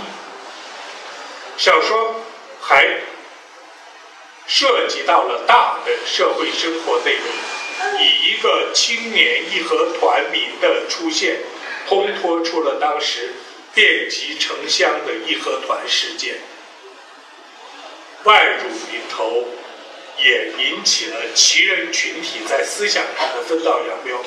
[1.58, 2.22] 小说
[2.62, 3.02] 还
[4.48, 7.26] 涉及到了大的社会生活内容。
[8.00, 11.40] 以一个青年义和团民的出现，
[11.88, 13.34] 烘托出了当时
[13.74, 16.36] 遍及城乡的义和团事件。
[18.24, 19.46] 万辱临头，
[20.18, 24.24] 也引起了旗人群体在思想上的分道扬镳。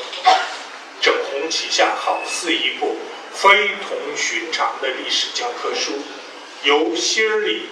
[1.01, 2.97] 整红旗下好似一部
[3.32, 5.93] 非同寻常的历史教科书，
[6.64, 7.68] 由心儿里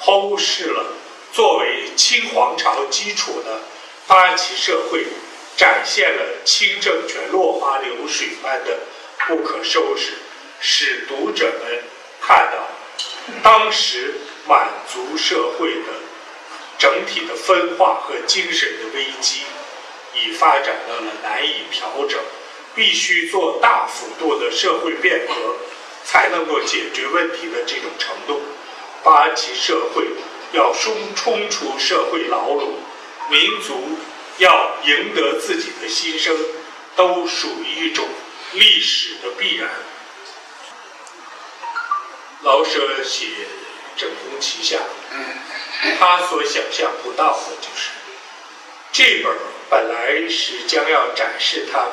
[0.00, 0.94] 剖视了
[1.32, 3.60] 作为清皇朝基础的。
[4.06, 5.06] 八旗社会
[5.56, 8.80] 展现了清政权落花流水般的
[9.28, 10.14] 不可收拾，
[10.60, 11.84] 使读者们
[12.20, 12.66] 看到
[13.40, 14.14] 当时
[14.48, 15.92] 满族社会的
[16.80, 19.42] 整体的分化和精神的危机，
[20.14, 22.18] 已发展到了难以调整，
[22.74, 25.56] 必须做大幅度的社会变革
[26.06, 28.40] 才能够解决问题的这种程度。
[29.04, 30.06] 八旗社会
[30.52, 32.74] 要冲冲出社会牢笼。
[33.30, 33.98] 民族
[34.38, 36.36] 要赢得自己的新生，
[36.96, 38.08] 都属于一种
[38.54, 39.70] 历史的必然。
[42.42, 43.26] 老舍写
[43.96, 44.76] 《整红旗下》，
[45.98, 47.90] 他所想象不到的就是，
[48.92, 49.36] 这本
[49.68, 51.86] 本来是将要展示他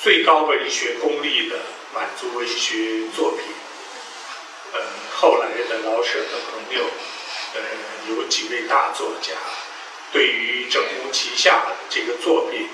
[0.00, 1.56] 最高文学功力的
[1.94, 3.40] 满族文学作品。
[4.72, 4.80] 呃，
[5.14, 6.84] 后来的老舍的朋友，
[7.54, 7.60] 呃，
[8.08, 9.32] 有几位大作家。
[10.12, 12.68] 对于《整红旗下》这个作品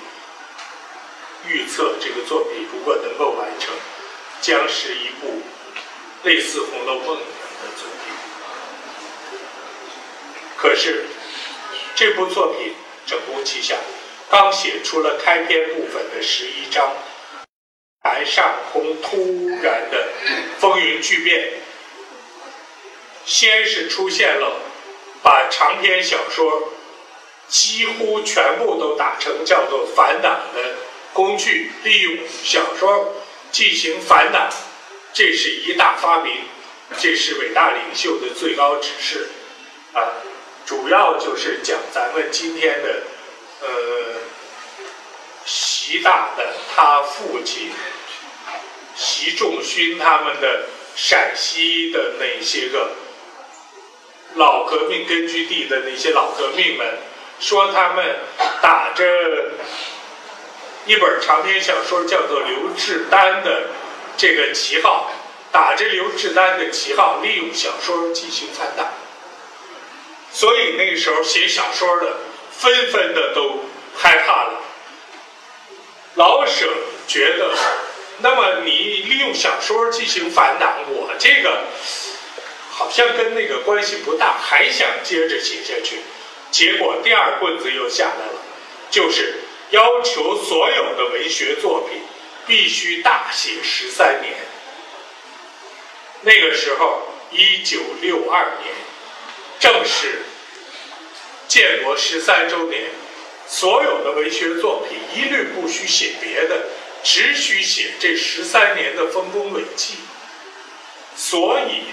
[1.47, 3.73] 预测，这个作品如果能够完成，
[4.41, 5.41] 将是一部
[6.23, 7.19] 类似《红楼梦》一样
[7.63, 7.98] 的作品。
[10.61, 11.05] 可是，
[11.95, 12.73] 这部作品
[13.09, 13.75] 《整红旗下》
[14.29, 16.91] 刚写出了开篇部分的十一章，
[18.03, 20.09] 台上空突然的
[20.59, 21.53] 风云巨变，
[23.25, 24.61] 先是出现了
[25.23, 26.73] 把长篇小说。
[27.47, 30.75] 几乎全部都打成叫做反党的
[31.13, 33.15] 工具，利用小说
[33.51, 34.47] 进行反党，
[35.13, 36.43] 这是一大发明，
[36.99, 39.29] 这是伟大领袖的最高指示，
[39.93, 39.97] 啊，
[40.69, 43.01] 主要就是讲咱们今天的，
[43.61, 43.67] 呃，
[45.43, 46.45] 习大的
[46.75, 47.71] 他父亲
[48.95, 50.65] 习仲勋他们的
[50.95, 52.91] 陕西的那些个
[54.35, 56.99] 老革命根据地的那些老革命们。
[57.39, 58.17] 说他们
[58.61, 59.03] 打着
[60.85, 63.69] 一本长篇小说叫做刘志丹的
[64.17, 65.11] 这个旗号，
[65.51, 68.85] 打着刘志丹的旗号，利用小说进行反党。
[70.31, 72.17] 所以那时候写小说的
[72.51, 73.65] 纷纷的都
[73.97, 74.61] 害怕了。
[76.15, 76.67] 老舍
[77.07, 77.55] 觉得，
[78.19, 81.63] 那么你利用小说进行反党，我这个
[82.71, 85.99] 好像跟那个关系不大，还想接着写下去。
[86.51, 88.41] 结果第二棍子又下来了，
[88.89, 89.35] 就是
[89.69, 92.01] 要求所有的文学作品
[92.47, 94.33] 必须大写十三年。
[96.21, 98.73] 那个时候，一九六二年，
[99.59, 100.23] 正是
[101.47, 102.89] 建国十三周年，
[103.47, 106.67] 所有的文学作品一律不许写别的，
[107.03, 109.95] 只许写这十三年的丰功伟绩。
[111.15, 111.83] 所以，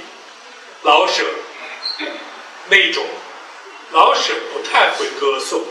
[0.83, 1.25] 老舍
[2.69, 3.05] 那种
[3.91, 5.64] 老舍不太会歌颂，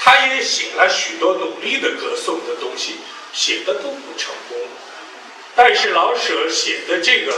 [0.00, 2.96] 他也写了许多努力的歌颂的东西，
[3.32, 4.58] 写的都不成功。
[5.54, 7.32] 但是老舍写的这个。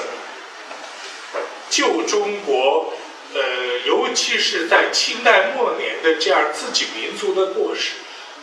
[1.71, 2.95] 旧中国，
[3.35, 7.93] 呃，尤其是在清代末年的这样自己民族的过失，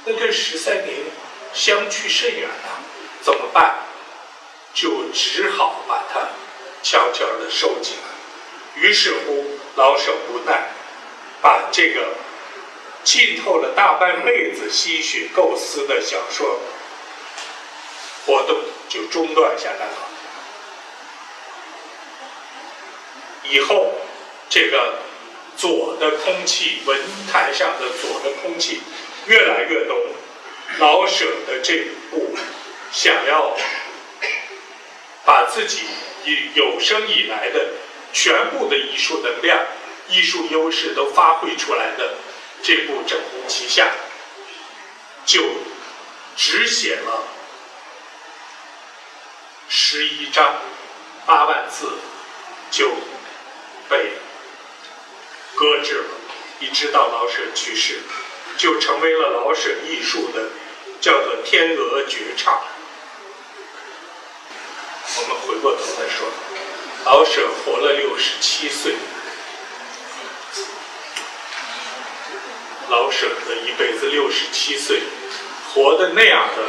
[0.06, 0.98] 那跟十三年
[1.54, 2.80] 相去甚远啊！
[3.22, 3.78] 怎么办？
[4.74, 6.20] 就只好把它
[6.84, 8.82] 悄悄地收起来。
[8.82, 10.70] 于是乎，老舍无奈，
[11.42, 12.10] 把这个
[13.04, 16.60] 浸透了大半辈子心血构思的小说
[18.26, 19.98] 活动就中断下来了。
[23.44, 23.94] 以后，
[24.48, 25.00] 这个
[25.58, 27.00] 左的空气，文
[27.32, 28.82] 坛上的左的空气
[29.26, 29.98] 越来越浓。
[30.78, 32.36] 老舍的这部
[32.92, 33.56] 想要
[35.26, 35.82] 把自己
[36.26, 37.70] 以有生以来的
[38.14, 39.66] 全部的艺术能量、
[40.10, 42.16] 艺术优势都发挥出来的
[42.62, 43.88] 这部《整红旗下》，
[45.26, 45.42] 就
[46.36, 47.24] 只写了
[49.68, 50.62] 十一章，
[51.26, 51.90] 八万字，
[52.72, 52.92] 就。
[53.88, 54.14] 被
[55.56, 56.06] 搁置了，
[56.60, 58.00] 一直到老舍去世，
[58.58, 60.50] 就成为了老舍艺术的
[61.00, 62.62] 叫做天鹅绝唱。
[65.18, 66.28] 我们回过头来说，
[67.06, 68.96] 老舍活了六十七岁，
[72.90, 75.02] 老舍的一辈子六十七岁，
[75.74, 76.64] 活的那样的，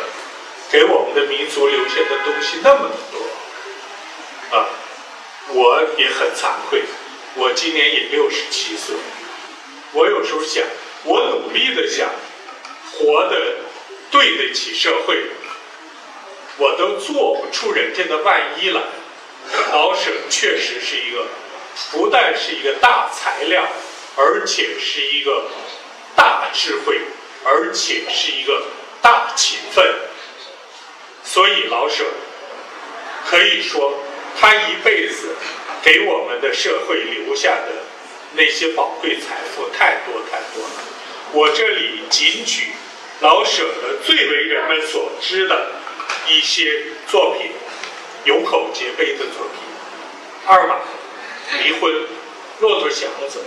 [0.70, 4.68] 给我们的民族留下的东西那么的多，啊，
[5.48, 6.84] 我也很惭愧。
[7.38, 8.96] 我今年也六十七岁，
[9.92, 10.64] 我有时候想，
[11.04, 12.08] 我努力的想
[12.92, 13.56] 活得
[14.10, 15.22] 对得起社会，
[16.56, 18.80] 我都做不出人家的万一来。
[19.70, 21.26] 老舍确实是一个，
[21.92, 23.68] 不但是一个大材料，
[24.16, 25.44] 而且是一个
[26.16, 26.98] 大智慧，
[27.44, 28.62] 而且是一个
[29.02, 29.84] 大勤奋。
[31.22, 32.02] 所以老舍
[33.28, 33.92] 可以说，
[34.40, 35.34] 他一辈子。
[35.82, 37.72] 给我们的社会留下的
[38.32, 40.74] 那些宝贵财富太多太多了。
[41.32, 42.72] 我这里仅举
[43.20, 45.72] 老舍的最为人们所知的
[46.28, 47.52] 一些作品，
[48.24, 50.74] 有口皆碑的作品：《二马》、
[51.62, 51.92] 《离婚》、
[52.60, 53.38] 《骆驼祥子》、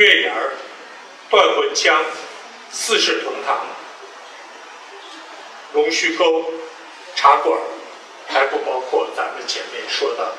[0.02, 0.52] 《月牙儿》、
[1.30, 2.02] 《断魂枪》、
[2.70, 3.56] 《四世同堂》、
[5.74, 6.24] 《龙须沟》、
[7.16, 7.58] 《茶馆》，
[8.32, 10.36] 还不包括咱们前面说到的。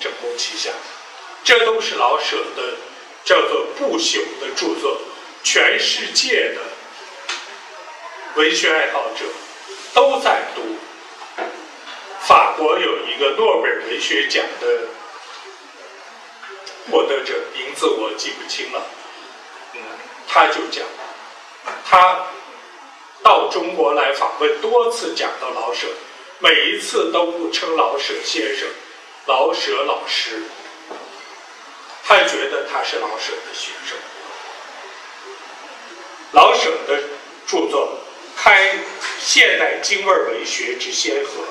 [0.00, 0.70] 整红旗下，
[1.44, 2.62] 这都是老舍的
[3.24, 4.98] 叫做不朽的著作，
[5.42, 6.60] 全世界的
[8.34, 9.24] 文学爱好者
[9.92, 10.62] 都在读。
[12.22, 14.66] 法国有一个诺贝尔文学奖的
[16.90, 18.82] 获得者，名字我记不清了，
[19.74, 19.80] 嗯，
[20.28, 20.84] 他就讲，
[21.84, 22.26] 他
[23.22, 25.88] 到中国来访问多次，讲到老舍，
[26.38, 28.68] 每一次都不称老舍先生。
[29.26, 30.42] 老舍老师，
[32.04, 33.96] 他觉得他是老舍的学生。
[36.32, 37.02] 老舍的
[37.46, 37.98] 著作
[38.36, 38.74] 开
[39.20, 41.44] 现代京味文学之先河，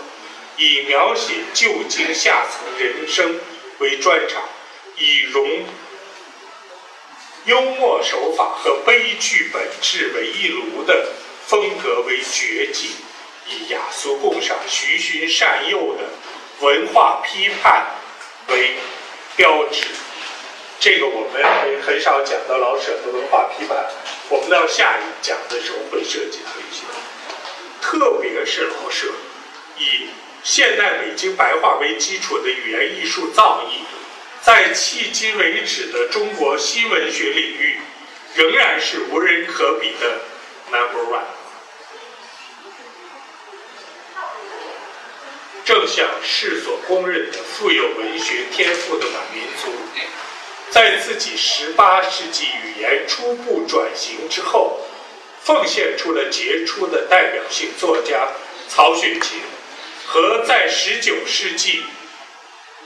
[0.57, 3.39] 以描写旧京下层人生
[3.79, 4.41] 为专长，
[4.97, 5.65] 以融
[7.45, 11.09] 幽默手法和悲剧本质为一炉的
[11.45, 12.91] 风格为绝技，
[13.47, 16.03] 以雅俗共赏、循循善诱的。
[16.61, 17.87] 文化批判
[18.49, 18.75] 为
[19.37, 19.85] 标志，
[20.79, 21.41] 这个我们
[21.85, 23.77] 很少讲到老舍的文化批判。
[24.29, 26.83] 我们到下一讲的时候会涉及到一些，
[27.81, 29.07] 特别是老舍
[29.77, 30.09] 以
[30.43, 33.85] 现代北京白话为基础的语言艺术造诣，
[34.41, 37.79] 在迄今为止的中国新文学领域，
[38.35, 40.19] 仍然是无人可比的
[40.69, 41.38] number one。
[45.69, 49.71] 正像世所公认的富有文学天赋的满民族，
[50.71, 54.79] 在自己十八世纪语言初步转型之后，
[55.43, 58.29] 奉献出了杰出的代表性作家
[58.67, 59.41] 曹雪芹，
[60.07, 61.83] 和在十九世纪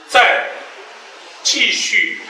[0.06, 0.50] 在
[1.42, 2.20] 继续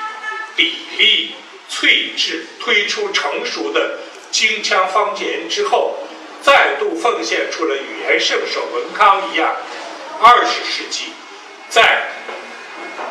[0.56, 1.30] 砥砺
[1.68, 3.98] 淬制推出成熟的
[4.30, 5.96] 京腔方言之后，
[6.44, 9.56] 再度奉献出了语言圣手文康一样，
[10.20, 11.12] 二十世纪
[11.68, 12.02] 在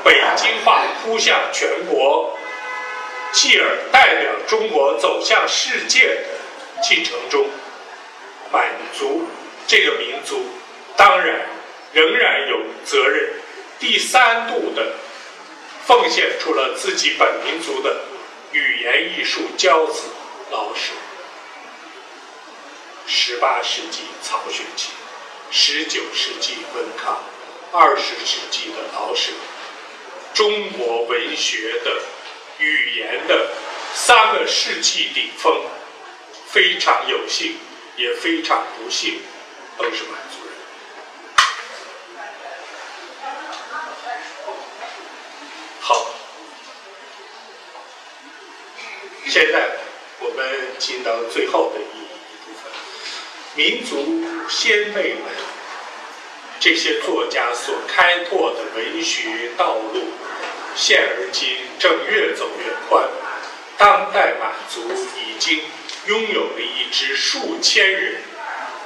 [0.03, 2.37] 北京话扑向全国，
[3.31, 6.23] 继而代表中国走向世界的
[6.81, 7.47] 进程中，
[8.51, 9.27] 满族
[9.67, 10.45] 这个民族
[10.97, 11.41] 当然
[11.91, 13.33] 仍然有责任，
[13.79, 14.93] 第三度的
[15.85, 18.01] 奉献出了自己本民族的
[18.51, 20.03] 语言艺术骄子
[20.51, 20.93] 老舍。
[23.05, 24.91] 十八世纪曹雪芹，
[25.51, 27.23] 十九世纪文康，
[27.71, 29.31] 二十世纪的老舍，
[30.33, 32.01] 中国文学的
[32.57, 33.51] 语言的
[33.93, 35.65] 三个世纪顶峰，
[36.47, 37.57] 非常有幸，
[37.97, 39.21] 也非常不幸，
[39.77, 40.53] 都是满族人。
[45.79, 46.07] 好，
[49.27, 49.77] 现在
[50.19, 52.02] 我们进到最后的一。
[53.55, 55.21] 民族先辈们，
[56.59, 60.01] 这些作家所开拓的文学道路，
[60.75, 63.07] 现而今正越走越宽。
[63.77, 65.61] 当代满族已经
[66.07, 68.15] 拥有了一支数千人，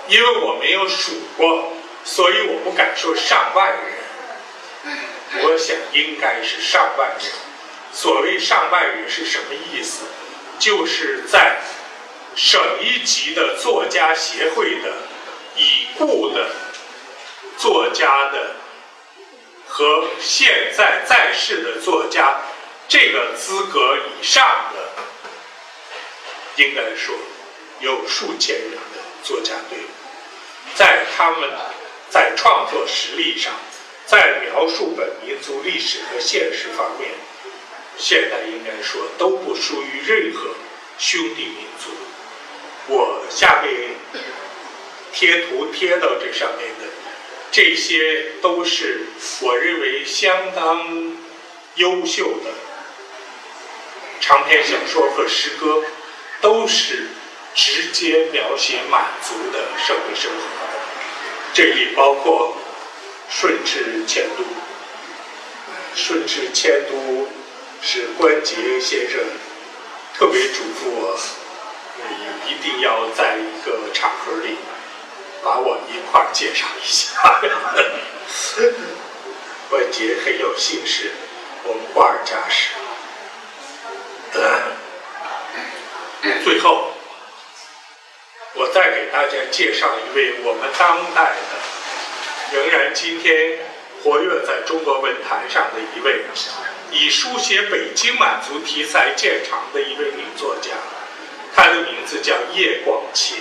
[0.09, 1.72] 因为我没有数过，
[2.03, 4.93] 所以我不敢说上万人。
[5.43, 7.32] 我想应该是上万人。
[7.93, 10.03] 所谓上万人是什么意思？
[10.59, 11.55] 就是在。
[12.38, 14.93] 省一级的作家协会的
[15.55, 16.51] 已故的
[17.57, 18.55] 作家的
[19.67, 22.39] 和现在在世的作家
[22.88, 25.03] 这个资格以上的，
[26.63, 27.15] 应该说
[27.79, 29.89] 有数千人的作家队伍，
[30.75, 31.51] 在他们
[32.07, 33.51] 在创作实力上，
[34.05, 37.09] 在描述本民族历史和现实方面，
[37.97, 40.51] 现在应该说都不输于任何
[40.99, 41.89] 兄弟民族。
[42.88, 43.95] 我下面
[45.13, 46.85] 贴图贴到这上面的，
[47.51, 49.01] 这些都是
[49.41, 51.17] 我认为相当
[51.75, 52.51] 优秀的
[54.21, 55.83] 长篇小说和诗歌，
[56.41, 57.07] 都是
[57.53, 60.38] 直接描写满族的社会生活。
[61.53, 62.55] 这里包括
[63.29, 64.43] 顺治迁都，
[65.95, 67.27] 顺治迁都
[67.81, 69.19] 是关杰先生
[70.15, 71.19] 特别嘱咐我。
[71.97, 74.57] 你一定要在一个场合里
[75.43, 77.41] 把我一块儿介绍一下。
[79.69, 81.11] 关杰很有姓氏，
[81.63, 82.69] 我们瓜尔佳氏。
[86.43, 86.93] 最后，
[88.53, 93.59] 我再给大家介绍一位我们当代的，仍然今天
[94.03, 96.21] 活跃在中国文坛上的一位，
[96.91, 100.71] 以书写北京满族题材见长的一位女作家。
[101.57, 103.33] 他的名字叫叶广芩，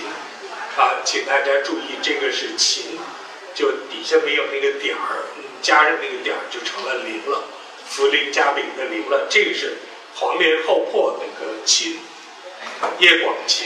[0.75, 2.97] 啊，请大家注意，这个是“芩”，
[3.53, 5.21] 就底下没有那个点儿，
[5.61, 7.43] 加上那个点儿就成了“林”了，
[7.87, 9.27] 茯苓加饼的“苓”了。
[9.29, 9.77] 这个是
[10.15, 11.97] 黄连厚破那个“芩”，
[12.97, 13.65] 叶广芩。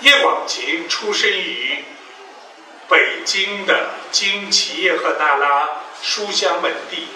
[0.00, 1.84] 叶广芩出生于
[2.88, 5.68] 北京的京齐叶赫那拉
[6.00, 7.08] 书香门第，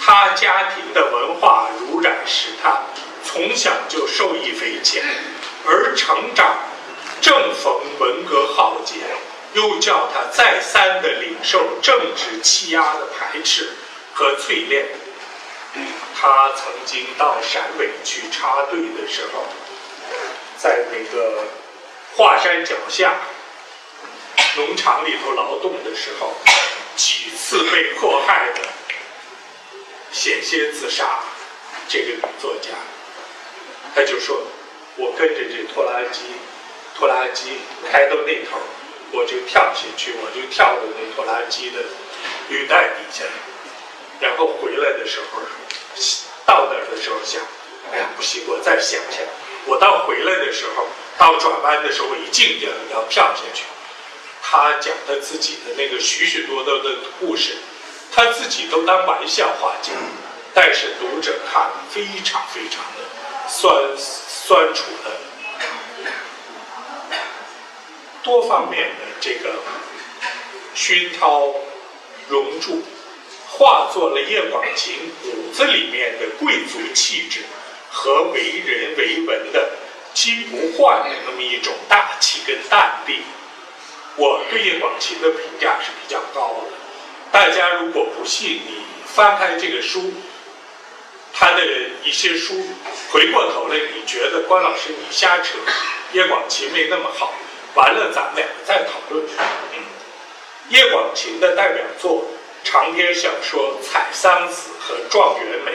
[0.00, 2.82] 他家庭的文化濡染使他
[3.24, 5.04] 从小就受益匪浅。
[5.66, 6.58] 而成长
[7.20, 8.96] 正逢文革浩劫，
[9.54, 13.70] 又叫他再三的领受政治欺压的排斥
[14.12, 14.86] 和淬炼。
[16.14, 19.44] 他曾经到陕北去插队的时候，
[20.58, 21.44] 在那个
[22.14, 23.14] 华山脚下
[24.56, 26.34] 农场里头劳动的时候，
[26.94, 28.60] 几次被迫害的，
[30.12, 31.20] 险些自杀。
[31.88, 32.68] 这个女作家，
[33.94, 34.42] 他就说。
[34.96, 36.20] 我跟着这拖拉机，
[36.96, 37.58] 拖拉机
[37.90, 38.58] 开到那头，
[39.10, 41.80] 我就跳下去，我就跳到那拖拉机的
[42.48, 43.24] 履带底下，
[44.20, 45.42] 然后回来的时候，
[46.46, 47.42] 到那儿的时候想，
[47.92, 49.20] 哎呀不行，我再想想，
[49.66, 50.86] 我到回来的时候，
[51.18, 53.64] 到转弯的时候，我一静下来要跳下去。
[54.40, 57.56] 他讲他自己的那个许许多多的故事，
[58.12, 59.92] 他自己都当玩笑话讲，
[60.54, 63.02] 但是读者看非常非常的
[63.48, 63.74] 酸。
[64.46, 65.10] 酸楚的
[68.22, 69.54] 多方面的这个
[70.74, 71.54] 熏陶
[72.28, 72.82] 熔铸，
[73.48, 74.90] 化作了叶广芩
[75.22, 77.40] 骨子里面的贵族气质
[77.90, 79.70] 和为人为文的
[80.12, 83.22] 金不换的那么一种大气跟淡定。
[84.16, 86.72] 我对叶广芩的评价是比较高的。
[87.32, 90.12] 大家如果不信，你翻开这个书。
[91.36, 91.66] 他的
[92.04, 92.54] 一些书，
[93.10, 95.58] 回过头来，你觉得关老师你瞎扯，
[96.12, 97.34] 叶广芩没那么好，
[97.74, 99.24] 完了咱们两个再讨论。
[100.68, 102.24] 叶广芩的代表作
[102.62, 105.72] 长篇小说《采桑子》和《状元梅》，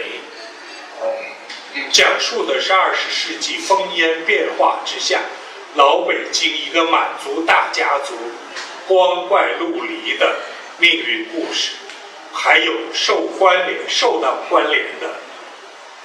[1.92, 5.20] 讲述的是二十世纪烽烟变化之下，
[5.76, 8.16] 老北京一个满族大家族
[8.88, 10.38] 光怪陆离的
[10.78, 11.74] 命运故事，
[12.32, 15.19] 还有受关联、受到关联的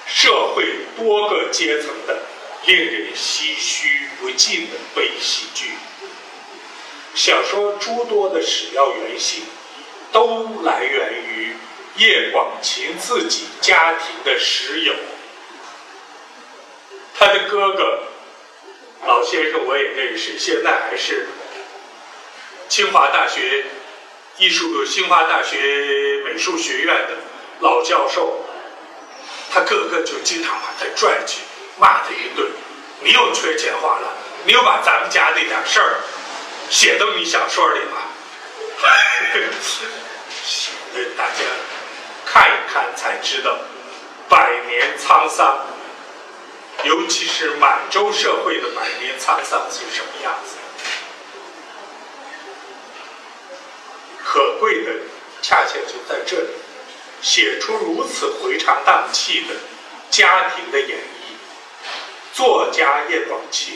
[0.07, 2.23] 社会多个阶层的
[2.65, 5.71] 令人唏嘘不尽的悲喜剧。
[7.13, 9.43] 小说诸多的史料原型，
[10.11, 11.55] 都来源于
[11.97, 14.93] 叶广芩自己家庭的室友。
[17.17, 18.03] 他的哥哥
[19.05, 21.27] 老先生我也认识，现在还是
[22.67, 23.65] 清华大学
[24.37, 27.17] 艺术、清华大学美术学院的
[27.61, 28.44] 老教授。
[29.55, 31.39] 他哥哥就经常把他拽去
[31.79, 32.45] 骂他一顿
[32.99, 34.11] ：“你又缺钱花了，
[34.43, 36.01] 你又把咱们家那点事儿。”
[36.69, 38.11] 写到你小说里了，
[40.43, 41.45] 写的大家
[42.25, 43.57] 看一看才知道，
[44.27, 45.65] 百年沧桑，
[46.83, 50.57] 尤其是满洲社会的百年沧桑是什么样子。
[54.21, 54.91] 可贵的
[55.41, 56.49] 恰恰就在这里，
[57.25, 59.55] 写出如此回肠荡气的
[60.11, 63.69] 家庭的演绎，作家叶广芩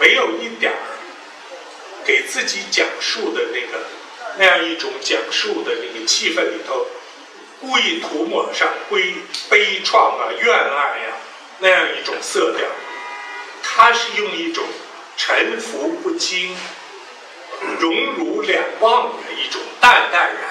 [0.00, 0.78] 没有一点儿。
[2.04, 3.84] 给自己讲述的那个
[4.36, 6.84] 那样一种讲述的那个气氛里头，
[7.60, 9.14] 故意涂抹上悲
[9.48, 11.16] 悲怆啊、怨爱呀
[11.60, 12.66] 那样一种色调，
[13.62, 14.64] 他是用一种
[15.16, 16.56] 沉浮不惊、
[17.78, 20.42] 荣辱两忘的一种淡淡然、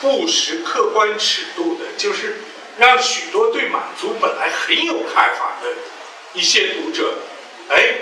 [0.00, 2.38] 不识客观尺度的，就是
[2.78, 5.70] 让许多对满族本来很有看法的
[6.34, 7.14] 一些读者，
[7.68, 7.94] 哎。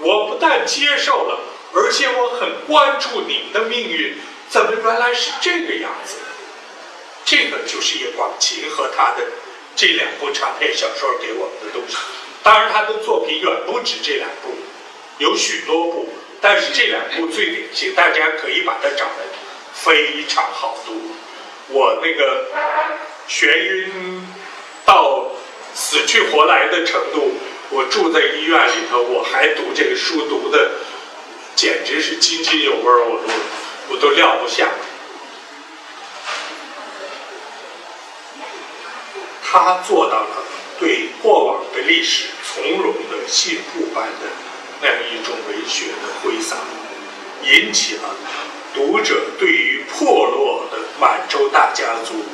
[0.00, 1.40] 我不但接受了，
[1.74, 4.16] 而且我很关注你们的命运，
[4.48, 6.18] 怎么原来是这个样子？
[7.24, 9.26] 这个就是叶广芩和他的
[9.74, 11.96] 这两部长篇小说给我们的东西。
[12.44, 14.54] 当然，他的作品远不止这两部，
[15.18, 16.08] 有许多部，
[16.40, 19.26] 但是这两部最典型，大家可以把它找来，
[19.74, 20.92] 非常好读。
[21.70, 22.46] 我那个
[23.28, 24.26] 眩晕
[24.84, 25.32] 到
[25.74, 27.32] 死去活来的程度。
[27.70, 30.70] 我住在医院里头，我还读这个书，读的
[31.54, 33.28] 简直是津津有味儿，我都
[33.90, 34.70] 我都撂不下。
[39.44, 40.44] 他做到了
[40.80, 44.28] 对过往的历史从容的信步般的
[44.80, 46.56] 那样一种文学的挥洒，
[47.42, 48.16] 引起了
[48.78, 52.24] 读者对于破落的满洲大家族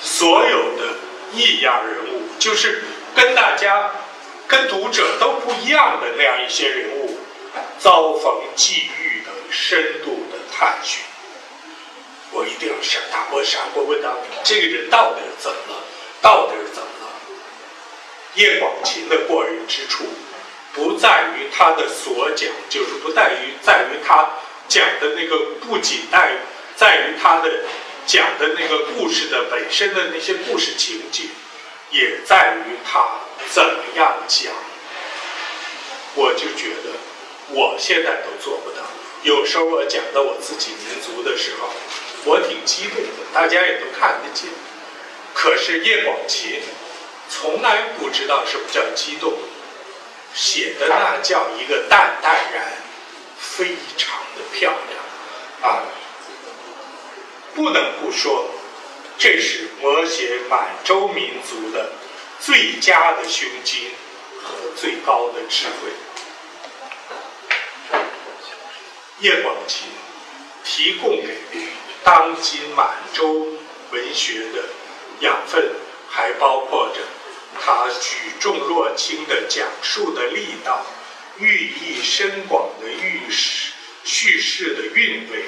[0.00, 0.94] 所有的
[1.34, 2.82] 异样人物，就是
[3.14, 3.92] 跟大家。
[4.48, 7.16] 跟读者都不一样的那样一些人物，
[7.78, 11.04] 遭逢际遇的深度的探寻，
[12.32, 14.08] 我一定要闪他，我闪过问他，
[14.42, 15.84] 这个人到底怎么了？
[16.20, 17.12] 到底怎么了？
[18.34, 20.02] 叶广芩的过人之处，
[20.72, 24.30] 不在于他的所讲，就是不在于在于他
[24.70, 26.36] 讲的那个，不仅在
[26.76, 27.50] 在于他的
[28.06, 31.24] 讲的那个故事的本身的那些故事情节，
[31.90, 33.04] 也在于他。
[33.50, 34.52] 怎么样讲？
[36.14, 36.92] 我就觉得
[37.48, 38.82] 我现在都做不到。
[39.24, 41.68] 有时候我讲到我自己民族的时候，
[42.26, 44.48] 我挺激动的，大家也都看得见。
[45.34, 46.60] 可是叶广芩
[47.28, 49.32] 从来不知道什么叫激动，
[50.32, 52.72] 写的那叫一个淡淡然，
[53.40, 55.82] 非常的漂亮啊！
[57.54, 58.48] 不能不说，
[59.18, 61.90] 这是摹写满洲民族的。
[62.42, 63.90] 最佳的胸襟
[64.42, 65.90] 和最高的智慧，
[69.18, 69.82] 叶广芩
[70.64, 71.36] 提供给
[72.02, 73.46] 当今满洲
[73.90, 74.64] 文学的
[75.20, 75.70] 养分，
[76.08, 77.02] 还包括着
[77.60, 80.86] 他举重若轻的讲述的力道，
[81.40, 83.72] 寓意深广的叙事
[84.04, 85.44] 叙事的韵味，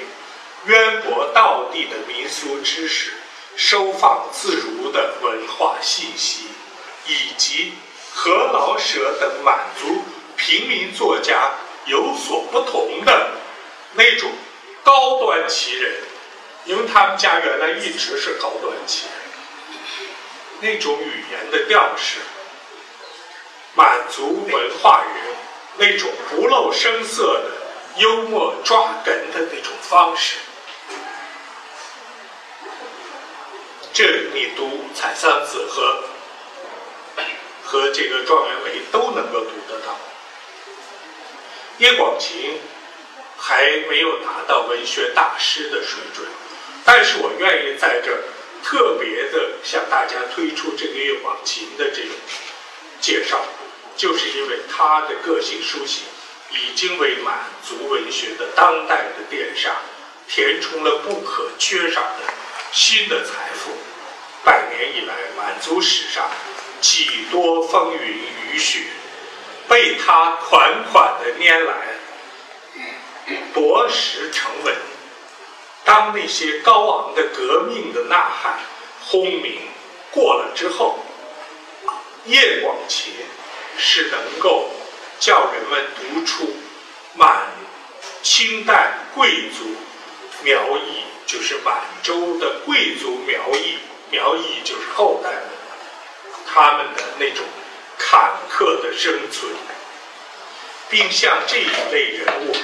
[0.65, 3.13] 渊博道地的民俗知识，
[3.55, 6.47] 收放自如的文化信息。
[7.05, 7.73] 以及
[8.13, 10.05] 和老舍等满族
[10.37, 11.51] 平民作家
[11.85, 13.31] 有所不同的
[13.95, 14.31] 那种
[14.85, 15.95] 高端奇人，
[16.63, 19.81] 因为他们家原来一直是高端奇人，
[20.61, 22.19] 那种语言的调式，
[23.75, 25.35] 满族文化人
[25.77, 30.37] 那种不露声色的幽默抓哏的那种方式，
[33.93, 34.65] 这你读
[34.95, 36.03] 《采桑子》和。
[37.65, 39.97] 和这个状元梅都能够读得到。
[41.79, 42.59] 叶广芩
[43.35, 46.27] 还没有达到文学大师的水准，
[46.85, 48.21] 但是我愿意在这儿
[48.63, 52.11] 特别的向大家推出这个叶广芩的这种
[53.01, 53.43] 介绍，
[53.95, 56.01] 就是因为他的个性书写
[56.51, 59.75] 已经为满族文学的当代的殿上
[60.27, 62.33] 填充了不可缺少的
[62.71, 63.71] 新的财富。
[64.43, 66.29] 百年以来，满族史上
[66.81, 68.17] 几多风云
[68.51, 68.81] 雨雪，
[69.69, 71.73] 被他款款的拈来，
[73.53, 74.75] 博识成文。
[75.85, 78.59] 当那些高昂的革命的呐喊、
[79.05, 79.61] 轰鸣
[80.11, 80.99] 过了之后，
[82.25, 83.09] 叶广袨
[83.77, 84.69] 是能够
[85.19, 86.49] 叫人们读出
[87.15, 87.47] 满
[88.21, 89.75] 清代贵族
[90.43, 93.77] 苗裔，就是满洲的贵族苗裔。
[94.11, 95.41] 苗裔就是后代们，
[96.45, 97.43] 他们的那种
[97.97, 99.51] 坎坷的生存，
[100.89, 102.55] 并向这一类人物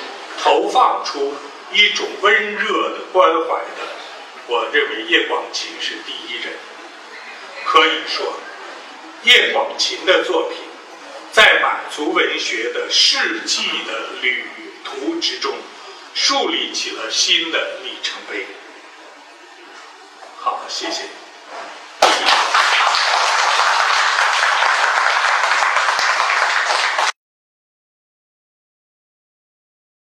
[0.44, 1.34] 投放出
[1.72, 3.88] 一种温热的关怀的，
[4.48, 6.54] 我认为叶广芩是第一人。
[7.66, 8.34] 可以说，
[9.24, 10.58] 叶广芩的作品
[11.32, 14.46] 在满族文学的世纪的旅
[14.84, 15.56] 途之中
[16.14, 18.46] 树立起了新的里程碑。
[20.40, 21.04] 好谢谢。